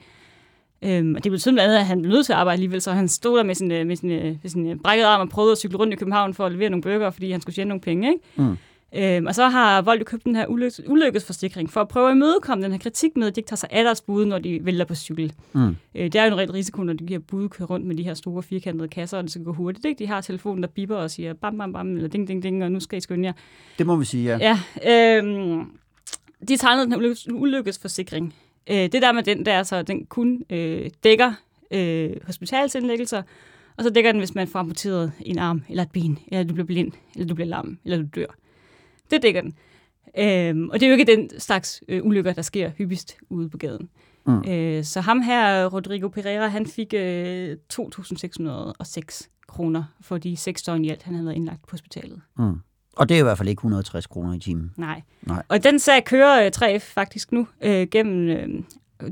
Øhm, 0.82 1.15
og 1.15 1.24
det 1.24 1.32
betød 1.32 1.51
blandt 1.51 1.70
andet, 1.70 1.79
at 1.79 1.86
han 1.86 2.01
blev 2.01 2.13
nødt 2.13 2.25
til 2.25 2.34
at 2.34 2.39
arbejde 2.39 2.55
alligevel, 2.55 2.82
så 2.82 2.91
han 2.91 3.08
stod 3.08 3.38
der 3.38 3.44
med 3.44 3.55
sin, 3.55 3.67
med 3.67 3.96
sin, 3.96 4.10
med 4.10 4.50
sin 4.50 4.79
brækket 4.79 5.05
arm 5.05 5.22
og 5.22 5.29
prøvede 5.29 5.51
at 5.51 5.58
cykle 5.58 5.77
rundt 5.77 5.94
i 5.94 5.96
København 5.96 6.34
for 6.34 6.46
at 6.46 6.51
levere 6.51 6.70
nogle 6.70 6.82
bøger, 6.82 7.10
fordi 7.10 7.32
han 7.32 7.41
skulle 7.41 7.55
tjene 7.55 7.67
nogle 7.67 7.82
penge. 7.82 8.10
Ikke? 8.10 8.22
Mm. 8.36 8.58
Øhm, 8.96 9.25
og 9.25 9.36
så 9.36 9.48
har 9.50 9.82
Volt 9.82 10.00
jo 10.00 10.05
købt 10.05 10.24
den 10.24 10.36
her 10.36 10.48
ulykkes, 10.48 10.82
ulykkesforsikring 10.88 11.70
for 11.70 11.82
at 11.82 11.88
prøve 11.88 12.10
at 12.10 12.15
imødekomme 12.15 12.63
den 12.63 12.72
her 12.72 12.79
kritik 12.79 13.12
med, 13.15 13.27
at 13.27 13.36
de 13.36 13.39
ikke 13.39 13.48
tager 13.48 13.58
sig 13.58 13.70
af 13.72 13.84
deres 13.84 14.01
bud, 14.01 14.25
når 14.25 14.39
de 14.39 14.60
vælger 14.62 14.86
på 14.86 14.96
cykel. 14.96 15.34
Mm. 15.53 15.75
Øh, 15.96 16.03
det 16.03 16.15
er 16.15 16.25
jo 16.25 16.32
en 16.32 16.38
rigtig 16.38 16.53
risiko, 16.53 16.84
når 16.84 16.94
de 16.94 17.05
giver 17.05 17.20
bud 17.20 17.50
køre 17.50 17.67
rundt 17.67 17.86
med 17.86 17.96
de 17.96 18.03
her 18.03 18.13
store 18.13 18.44
firkantede 18.44 18.88
kasser, 18.88 19.17
og 19.17 19.24
det 19.24 19.32
skal 19.32 19.44
gå 19.44 19.53
hurtigt. 19.53 19.86
Ikke? 19.86 20.00
De 20.00 20.08
har 20.08 20.22
telefonen, 20.22 20.63
der 20.63 20.70
biber 20.70 20.96
og 20.96 21.12
siger 21.12 21.34
bam, 21.34 21.58
bam, 21.58 21.74
bam, 21.74 21.96
eller 21.96 22.10
ding, 22.10 22.27
ding, 22.27 22.44
ding, 22.44 22.63
og 22.63 22.72
nu 22.72 22.79
skal 22.79 22.98
I 22.98 23.01
skynde 23.01 23.25
jer. 23.25 23.34
Det 23.77 23.86
må 23.86 23.96
vi 23.96 24.05
sige, 24.05 24.38
ja. 24.38 24.58
Ja, 24.84 25.17
øhm, 25.17 25.65
de 26.48 26.58
tegnede 26.58 26.84
den 26.86 26.91
her 26.91 26.98
ulykkes, 26.98 27.27
ulykkesforsikring. 27.32 28.34
Øh, 28.70 28.78
det 28.78 29.02
der 29.02 29.12
med 29.12 29.24
den 29.24 29.46
der, 29.46 29.64
så 29.64 29.82
den 29.82 30.06
kun 30.06 30.44
øh, 30.50 30.90
dækker 31.04 31.34
øh, 31.72 32.12
hospitalsindlæggelser, 32.26 33.24
og 33.78 33.84
så 33.84 33.90
dækker 33.90 34.12
den, 34.12 34.20
hvis 34.20 34.36
man 34.36 34.48
får 34.48 34.60
amputeret 34.60 35.12
en 35.22 35.38
arm, 35.38 35.64
eller 35.70 35.84
et 35.84 35.92
ben, 35.92 36.20
eller 36.28 36.44
du 36.44 36.54
bliver 36.54 36.68
blind, 36.68 36.92
eller 37.14 37.28
du 37.28 37.36
bliver 37.36 37.48
lam, 37.48 37.80
eller 37.86 37.98
du 37.98 38.08
dør. 38.16 38.36
Det 39.12 39.22
dækker 39.24 39.42
den. 39.42 39.54
Øhm, 40.18 40.70
og 40.70 40.80
det 40.80 40.86
er 40.86 40.90
jo 40.90 40.98
ikke 40.98 41.16
den 41.16 41.40
slags 41.40 41.84
øh, 41.88 42.06
ulykker, 42.06 42.34
der 42.34 42.42
sker 42.42 42.70
hyppigst 42.78 43.18
ude 43.30 43.50
på 43.50 43.58
gaden. 43.58 43.90
Mm. 44.28 44.44
Øh, 44.48 44.84
så 44.84 45.02
ham 45.02 45.22
her, 45.22 45.66
Rodrigo 45.66 46.08
Pereira, 46.08 46.48
han 46.48 46.66
fik 46.66 46.94
øh, 46.94 47.58
2.606 47.74 49.30
kroner 49.48 49.84
for 50.02 50.18
de 50.18 50.38
seks 50.38 50.64
døgn 50.64 50.86
i 50.86 50.90
alt, 50.90 51.04
han 51.04 51.14
havde 51.14 51.26
været 51.26 51.36
indlagt 51.36 51.62
på 51.62 51.68
hospitalet. 51.72 52.22
Mm. 52.38 52.56
Og 52.96 53.10
det 53.10 53.16
er 53.16 53.20
i 53.20 53.24
hvert 53.24 53.38
fald 53.38 53.50
ikke 53.50 53.60
160 53.60 54.08
kroner 54.08 54.34
i 54.34 54.40
timen. 54.40 54.72
Nej. 54.78 55.02
Nej. 55.22 55.44
Og 55.48 55.64
den 55.64 55.80
sag 55.80 56.06
kører 56.06 56.50
3F 56.58 56.74
øh, 56.74 56.80
faktisk 56.80 57.32
nu 57.32 57.48
øh, 57.62 57.88
gennem... 57.92 58.28
Øh, 58.28 58.64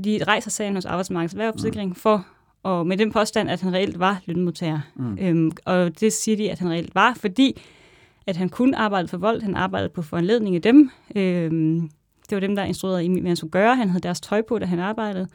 de 0.04 0.24
rejser 0.24 0.50
sagen 0.50 0.74
hos 0.74 0.84
Arbejdsmarkedets 0.84 1.34
Erhvervsforsikring 1.34 1.88
mm. 1.88 1.94
for 1.94 2.26
og 2.64 2.86
med 2.86 2.96
den 2.96 3.12
påstand, 3.12 3.50
at 3.50 3.60
han 3.60 3.72
reelt 3.72 3.98
var 3.98 4.22
lønmodtager. 4.26 4.80
Mm. 4.96 5.18
Øhm, 5.20 5.52
og 5.64 6.00
det 6.00 6.12
siger 6.12 6.36
de, 6.36 6.50
at 6.50 6.58
han 6.58 6.70
reelt 6.70 6.94
var, 6.94 7.14
fordi 7.14 7.62
at 8.26 8.36
han 8.36 8.48
kun 8.48 8.74
arbejdede 8.74 9.08
for 9.08 9.16
vold. 9.16 9.42
Han 9.42 9.56
arbejdede 9.56 9.88
på 9.88 10.02
foranledning 10.02 10.56
af 10.56 10.62
dem. 10.62 10.90
Øhm, 11.16 11.90
det 12.30 12.36
var 12.36 12.40
dem, 12.40 12.56
der 12.56 12.64
instruerede 12.64 13.04
i, 13.04 13.20
hvad 13.20 13.30
han 13.30 13.36
skulle 13.36 13.50
gøre. 13.50 13.76
Han 13.76 13.88
havde 13.88 14.02
deres 14.02 14.20
tøj 14.20 14.42
på, 14.42 14.58
da 14.58 14.66
han 14.66 14.78
arbejdede. 14.78 15.28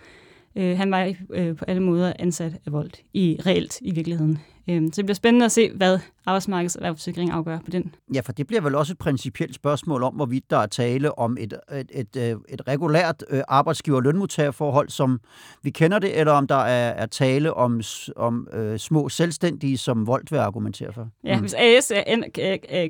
Øh, 0.55 0.77
han 0.77 0.91
var 0.91 1.13
øh, 1.33 1.55
på 1.55 1.65
alle 1.65 1.83
måder 1.83 2.13
ansat 2.19 2.53
af 2.65 2.71
vold, 2.71 2.91
i 3.13 3.39
reelt 3.45 3.81
i 3.81 3.91
virkeligheden. 3.91 4.39
Øh, 4.69 4.81
så 4.81 4.91
det 4.95 5.05
bliver 5.05 5.15
spændende 5.15 5.45
at 5.45 5.51
se, 5.51 5.71
hvad 5.75 5.99
arbejdsmarkedets 6.25 6.75
erhvervssikring 6.75 7.31
afgør 7.31 7.59
på 7.65 7.71
den. 7.71 7.95
Ja, 8.13 8.19
for 8.19 8.31
det 8.31 8.47
bliver 8.47 8.61
vel 8.61 8.75
også 8.75 8.93
et 8.93 8.97
principielt 8.97 9.55
spørgsmål 9.55 10.03
om, 10.03 10.13
hvorvidt 10.13 10.49
der 10.49 10.57
er 10.57 10.65
tale 10.65 11.19
om 11.19 11.37
et, 11.39 11.53
et, 11.71 11.91
et, 11.93 12.15
øh, 12.15 12.35
et 12.49 12.67
regulært 12.67 13.23
øh, 13.29 13.41
arbejdsgiver-lønmodtagerforhold, 13.47 14.89
som 14.89 15.19
vi 15.63 15.69
kender 15.69 15.99
det, 15.99 16.19
eller 16.19 16.33
om 16.33 16.47
der 16.47 16.55
er, 16.55 16.89
er 16.89 17.05
tale 17.05 17.53
om, 17.53 17.81
om 18.15 18.47
øh, 18.53 18.79
små 18.79 19.09
selvstændige, 19.09 19.77
som 19.77 20.07
Volt 20.07 20.31
vil 20.31 20.37
argumentere 20.37 20.93
for. 20.93 21.07
Ja, 21.23 21.35
mm. 21.35 21.41
hvis 21.41 21.53
AS 21.53 21.91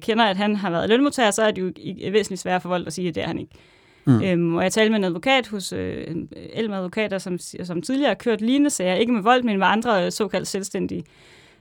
kender, 0.02 0.26
at 0.26 0.38
han 0.38 0.56
har 0.56 0.70
været 0.70 0.90
lønmodtager, 0.90 1.32
så 1.32 1.42
er 1.42 1.52
det 1.52 1.62
jo 1.62 1.72
væsentligt 2.12 2.42
sværere 2.42 2.62
for 2.62 2.70
Volt 2.70 2.88
at 2.88 2.94
sige, 2.94 3.10
at 3.10 3.16
det 3.16 3.24
er 3.24 3.28
han 3.28 3.40
ikke. 3.40 3.56
Mm. 4.06 4.24
Øhm, 4.24 4.56
og 4.56 4.64
jeg 4.64 4.72
talte 4.72 4.90
med 4.90 5.00
en 5.00 5.04
advokat 5.04 5.48
hos 5.48 5.74
øh, 5.74 6.16
ældre 6.54 6.78
advokater, 6.78 7.18
som, 7.18 7.38
som 7.38 7.82
tidligere 7.82 8.10
har 8.10 8.16
kørt 8.16 8.42
lignende 8.42 8.70
sager, 8.70 8.96
ikke 8.96 9.14
med 9.14 9.22
vold, 9.22 9.44
men 9.44 9.60
med 9.60 9.68
andre 9.68 10.12
såkaldt 10.12 10.48
selvstændige, 10.48 11.04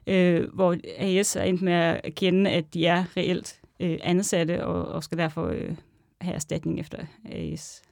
øh, 0.09 0.55
hvor 0.55 0.77
AS 0.99 1.37
er 1.37 1.43
endt 1.43 1.63
med 1.63 1.73
at 1.73 2.01
erkende, 2.05 2.51
at 2.51 2.75
de 2.75 2.87
er 2.87 3.05
reelt 3.17 3.61
øh, 3.81 3.99
ansatte 4.03 4.67
og, 4.67 4.85
og 4.89 5.05
skal 5.05 5.19
derfor 5.19 5.47
øh, 5.47 5.77
have 6.21 6.35
erstatning 6.35 6.81
efter 6.81 6.99
AS. 7.25 7.83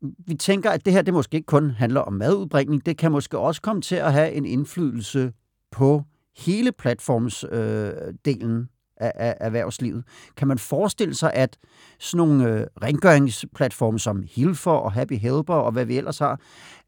Vi 0.00 0.34
tænker, 0.34 0.70
at 0.70 0.84
det 0.84 0.92
her 0.92 1.02
det 1.02 1.14
måske 1.14 1.34
ikke 1.34 1.46
kun 1.46 1.70
handler 1.70 2.00
om 2.00 2.12
madudbringning, 2.12 2.86
det 2.86 2.98
kan 2.98 3.12
måske 3.12 3.38
også 3.38 3.62
komme 3.62 3.82
til 3.82 3.96
at 3.96 4.12
have 4.12 4.32
en 4.32 4.46
indflydelse 4.46 5.32
på 5.70 6.02
hele 6.36 6.72
platformsdelen. 6.72 8.60
Øh, 8.60 8.66
af, 8.96 9.12
af 9.16 9.36
erhvervslivet. 9.40 10.04
Kan 10.36 10.48
man 10.48 10.58
forestille 10.58 11.14
sig, 11.14 11.32
at 11.34 11.56
sådan 11.98 12.28
nogle 12.28 12.48
øh, 12.48 12.66
rengøringsplatforme 12.82 13.98
som 13.98 14.24
Hilfer 14.30 14.70
og 14.70 14.92
Happy 14.92 15.18
Helper 15.18 15.54
og 15.54 15.72
hvad 15.72 15.84
vi 15.84 15.96
ellers 15.96 16.18
har, 16.18 16.40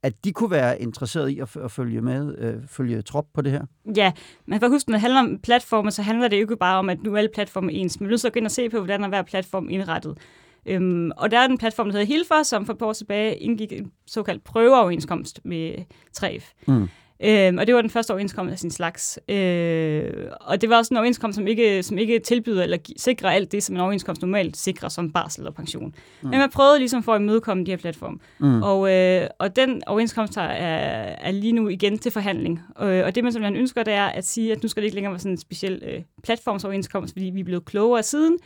at 0.02 0.24
de 0.24 0.32
kunne 0.32 0.50
være 0.50 0.82
interesseret 0.82 1.28
i 1.28 1.38
at, 1.38 1.56
at 1.56 1.70
følge 1.70 2.00
med, 2.00 2.38
øh, 2.38 2.54
følge 2.66 3.02
trop 3.02 3.24
på 3.34 3.40
det 3.40 3.52
her? 3.52 3.62
Ja, 3.96 4.12
man 4.46 4.60
kan 4.60 4.70
huske, 4.70 4.90
når 4.90 4.96
det 4.96 5.00
handler 5.00 5.20
om 5.20 5.38
platformer, 5.42 5.90
så 5.90 6.02
handler 6.02 6.28
det 6.28 6.36
jo 6.36 6.40
ikke 6.40 6.56
bare 6.56 6.78
om, 6.78 6.90
at 6.90 7.02
nu 7.02 7.14
er 7.14 7.18
alle 7.18 7.30
platforme 7.34 7.72
ens. 7.72 8.00
Man 8.00 8.08
vil 8.08 8.18
så 8.18 8.30
gå 8.30 8.38
ind 8.38 8.46
og 8.46 8.50
se 8.50 8.68
på, 8.68 8.78
hvordan 8.78 9.04
er 9.04 9.08
hver 9.08 9.22
platform 9.22 9.68
indrettet. 9.68 10.18
Øhm, 10.66 11.10
og 11.16 11.30
der 11.30 11.38
er 11.38 11.44
en 11.44 11.58
platform, 11.58 11.86
der 11.86 11.92
hedder 11.92 12.06
Hilfer, 12.06 12.42
som 12.42 12.66
for 12.66 12.72
et 12.72 12.78
par 12.78 12.86
år 12.86 12.92
tilbage 12.92 13.36
indgik 13.36 13.72
en 13.72 13.92
såkaldt 14.06 14.44
prøveoverenskomst 14.44 15.40
med 15.44 15.74
3F. 16.18 16.52
Mm. 16.66 16.88
Øh, 17.20 17.54
og 17.58 17.66
det 17.66 17.74
var 17.74 17.80
den 17.80 17.90
første 17.90 18.10
overenskomst 18.10 18.52
af 18.52 18.58
sin 18.58 18.70
slags. 18.70 19.18
Øh, 19.28 20.10
og 20.40 20.60
det 20.60 20.70
var 20.70 20.76
også 20.76 20.94
en 20.94 20.96
overenskomst, 20.96 21.36
som 21.36 21.46
ikke, 21.46 21.82
som 21.82 21.98
ikke 21.98 22.18
tilbyder 22.18 22.62
eller 22.62 22.78
sikrer 22.96 23.30
alt 23.30 23.52
det, 23.52 23.62
som 23.62 23.74
en 23.74 23.80
overenskomst 23.80 24.22
normalt 24.22 24.56
sikrer, 24.56 24.88
som 24.88 25.12
barsel 25.12 25.46
og 25.46 25.54
pension. 25.54 25.94
Mm. 26.22 26.28
Men 26.28 26.38
man 26.38 26.50
prøvede 26.50 26.78
ligesom 26.78 27.02
for 27.02 27.14
at 27.14 27.20
imødekomme 27.20 27.64
de 27.64 27.70
her 27.70 27.78
platform. 27.78 28.20
Mm. 28.38 28.62
Og, 28.62 28.92
øh, 28.92 29.28
og 29.38 29.56
den 29.56 29.82
overenskomst 29.86 30.36
er, 30.36 30.42
er 30.42 31.30
lige 31.30 31.52
nu 31.52 31.68
igen 31.68 31.98
til 31.98 32.12
forhandling. 32.12 32.60
Og, 32.74 32.88
og 32.88 33.14
det, 33.14 33.24
man 33.24 33.32
simpelthen 33.32 33.60
ønsker, 33.60 33.82
det 33.82 33.94
er 33.94 34.06
at 34.06 34.26
sige, 34.26 34.52
at 34.52 34.62
nu 34.62 34.68
skal 34.68 34.80
det 34.80 34.86
ikke 34.86 34.96
længere 34.96 35.12
være 35.12 35.20
sådan 35.20 35.32
en 35.32 35.38
speciel 35.38 35.82
øh, 35.86 36.02
platformsoverenskomst, 36.22 37.14
fordi 37.14 37.26
vi 37.26 37.40
er 37.40 37.44
blevet 37.44 37.64
klogere 37.64 38.02
siden. 38.02 38.38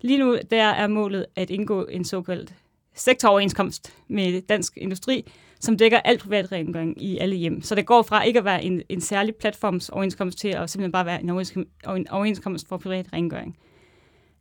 Lige 0.00 0.18
nu 0.18 0.38
der 0.50 0.62
er 0.64 0.86
målet 0.86 1.26
at 1.36 1.50
indgå 1.50 1.84
en 1.84 2.04
såkaldt 2.04 2.54
sektoroverenskomst 2.94 3.94
med 4.08 4.42
dansk 4.42 4.76
industri, 4.76 5.24
som 5.60 5.76
dækker 5.76 5.98
alt 5.98 6.20
privat 6.20 6.52
rengøring 6.52 7.02
i 7.02 7.18
alle 7.18 7.36
hjem. 7.36 7.62
Så 7.62 7.74
det 7.74 7.86
går 7.86 8.02
fra 8.02 8.22
ikke 8.22 8.38
at 8.38 8.44
være 8.44 8.64
en, 8.64 8.82
en 8.88 9.00
særlig 9.00 9.34
platformsoverenskomst 9.34 10.38
til 10.38 10.48
at 10.48 10.70
simpelthen 10.70 10.92
bare 10.92 11.06
være 11.06 11.20
en 11.20 11.30
overenskomst, 11.30 11.70
en 11.96 12.08
overenskomst 12.10 12.68
for 12.68 12.76
privat 12.76 13.06
rengøring. 13.12 13.56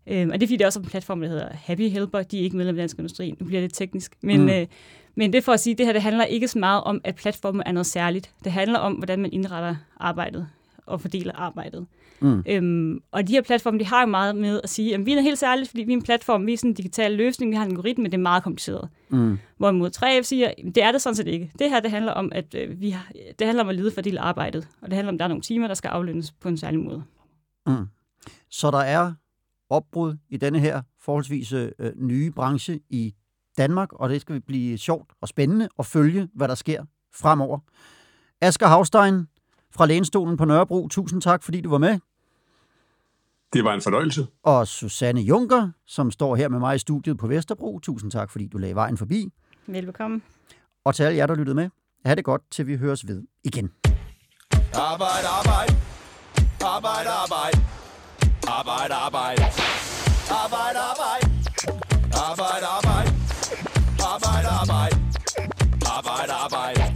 Øhm, 0.08 0.30
og 0.30 0.34
det 0.34 0.44
er 0.44 0.48
fordi, 0.48 0.58
det 0.58 0.62
er 0.62 0.66
også 0.66 0.80
en 0.80 0.86
platform, 0.86 1.22
der 1.22 1.28
hedder 1.28 1.50
Happy 1.54 1.90
Helper. 1.90 2.24
De 2.24 2.40
er 2.40 2.44
ikke 2.44 2.58
medlem 2.58 2.76
af 2.76 2.82
dansk 2.82 2.98
industri. 2.98 3.36
Nu 3.40 3.46
bliver 3.46 3.62
det 3.62 3.74
teknisk. 3.74 4.16
Men, 4.22 4.42
mm. 4.42 4.50
øh, 4.50 4.68
men 5.16 5.34
det 5.34 5.38
er 5.38 5.42
for 5.42 5.52
at 5.52 5.60
sige, 5.60 5.72
at 5.72 5.78
det 5.78 5.86
her 5.86 5.94
det 5.94 6.02
handler 6.02 6.26
ikke 6.26 6.48
så 6.48 6.60
meget 6.60 6.84
om, 6.84 7.02
at 7.04 7.16
platformen 7.16 7.64
er 7.66 7.72
noget 7.72 7.86
særligt. 7.86 8.32
Det 8.44 8.52
handler 8.52 8.80
om, 8.80 8.94
hvordan 8.94 9.22
man 9.22 9.34
indretter 9.34 9.76
arbejdet 10.00 10.48
og 10.86 11.02
fordeler 11.02 11.34
arbejdet. 11.36 11.88
Mm. 12.20 12.44
Øhm, 12.48 13.02
og 13.12 13.28
de 13.28 13.34
her 13.34 13.42
platforme, 13.42 13.80
de 13.80 13.86
har 13.86 14.02
jo 14.02 14.08
meget 14.08 14.36
med 14.36 14.62
at 14.64 14.70
sige, 14.70 14.94
at 14.94 15.06
vi 15.06 15.14
er 15.14 15.22
helt 15.22 15.40
særligt, 15.40 15.70
fordi 15.70 15.84
vi 15.84 15.94
er 15.94 15.98
en 15.98 16.04
platform, 16.04 16.46
vi 16.46 16.54
er 16.54 16.58
sådan 16.58 16.72
en 16.72 16.76
digital 16.76 17.12
løsning, 17.12 17.52
vi 17.52 17.56
har 17.56 17.66
en 17.66 17.72
algoritme, 17.72 18.06
det 18.06 18.14
er 18.14 18.18
meget 18.18 18.44
kompliceret. 18.44 18.90
Mm. 19.10 19.40
Hvorimod 19.58 19.90
3F 19.98 20.22
siger, 20.22 20.52
det 20.76 20.84
er 20.84 20.92
det 20.92 21.02
sådan 21.02 21.16
set 21.16 21.28
ikke. 21.28 21.52
Det 21.60 21.70
her, 21.70 21.80
det 21.80 21.92
handler 21.92 22.12
om, 22.12 22.32
at 22.36 22.56
øh, 22.56 22.82
vi 22.82 22.90
har, 22.90 23.12
det 23.40 23.48
handler 23.48 23.64
om 23.64 23.70
at 23.70 23.76
lede 23.76 23.92
fordele 23.92 24.20
arbejdet, 24.20 24.68
og 24.82 24.88
det 24.88 24.96
handler 24.96 25.12
om, 25.12 25.16
at 25.16 25.20
der 25.20 25.26
er 25.26 25.30
nogle 25.30 25.42
timer, 25.42 25.68
der 25.68 25.74
skal 25.74 25.90
aflønnes 25.90 26.32
på 26.32 26.48
en 26.50 26.58
særlig 26.58 26.80
måde. 26.80 27.04
Mm. 27.68 27.86
Så 28.50 28.72
der 28.72 28.78
er 28.78 29.14
opbrud 29.70 30.16
i 30.30 30.38
denne 30.38 30.60
her 30.60 30.82
forholdsvis 31.02 31.54
øh, 31.54 31.72
nye 31.96 32.32
branche 32.32 32.80
i 32.90 33.14
Danmark, 33.58 33.94
og 33.94 34.10
det 34.10 34.22
skal 34.22 34.42
blive 34.42 34.78
sjovt 34.78 35.12
og 35.22 35.28
spændende 35.28 35.70
at 35.80 35.86
følge, 35.86 36.28
hvad 36.36 36.48
der 36.48 36.56
sker 36.56 36.86
fremover. 37.16 37.60
Asger 38.42 38.68
Havstein 38.68 39.28
fra 39.76 39.86
Lænestolen 39.86 40.38
på 40.38 40.46
Nørrebro, 40.46 40.88
tusind 40.88 41.22
tak, 41.22 41.44
fordi 41.44 41.62
du 41.62 41.70
var 41.70 41.78
med. 41.78 42.00
Det 43.54 43.64
var 43.64 43.74
en 43.74 43.82
fornøjelse. 43.82 44.28
Og 44.44 44.68
Susanne 44.68 45.22
Junker, 45.22 45.70
som 45.88 46.12
står 46.12 46.36
her 46.36 46.50
med 46.50 46.60
mig 46.60 46.76
i 46.76 46.80
studiet 46.80 47.18
på 47.18 47.28
Vesterbro. 47.28 47.80
Tusind 47.80 48.12
tak, 48.12 48.32
fordi 48.32 48.48
du 48.48 48.58
lagde 48.58 48.76
vejen 48.76 48.98
forbi. 48.98 49.30
Velbekomme. 49.68 50.22
Og 50.86 50.96
til 50.96 51.04
alle 51.04 51.18
jer, 51.18 51.28
der 51.28 51.36
lyttede 51.36 51.56
med. 51.56 51.70
Ha' 52.06 52.16
det 52.16 52.26
godt, 52.26 52.42
til 52.52 52.68
vi 52.68 52.78
høres 52.78 53.08
ved 53.08 53.24
igen. 53.44 53.72
Arbejde, 54.74 55.28
arbejde. 55.40 55.76
Arbejde, 56.62 57.10
arbejde. 57.10 57.58
Arbejde, 58.48 58.94
arbejde. 58.94 59.44
Arbejde, 60.44 60.80
arbejde. 60.92 61.26
Arbejde, 62.30 62.68
arbejde. 62.78 63.12
Arbejde, 64.14 64.48
arbejde. 64.62 64.98
Arbejde, 65.98 66.34
arbejde. 66.34 66.93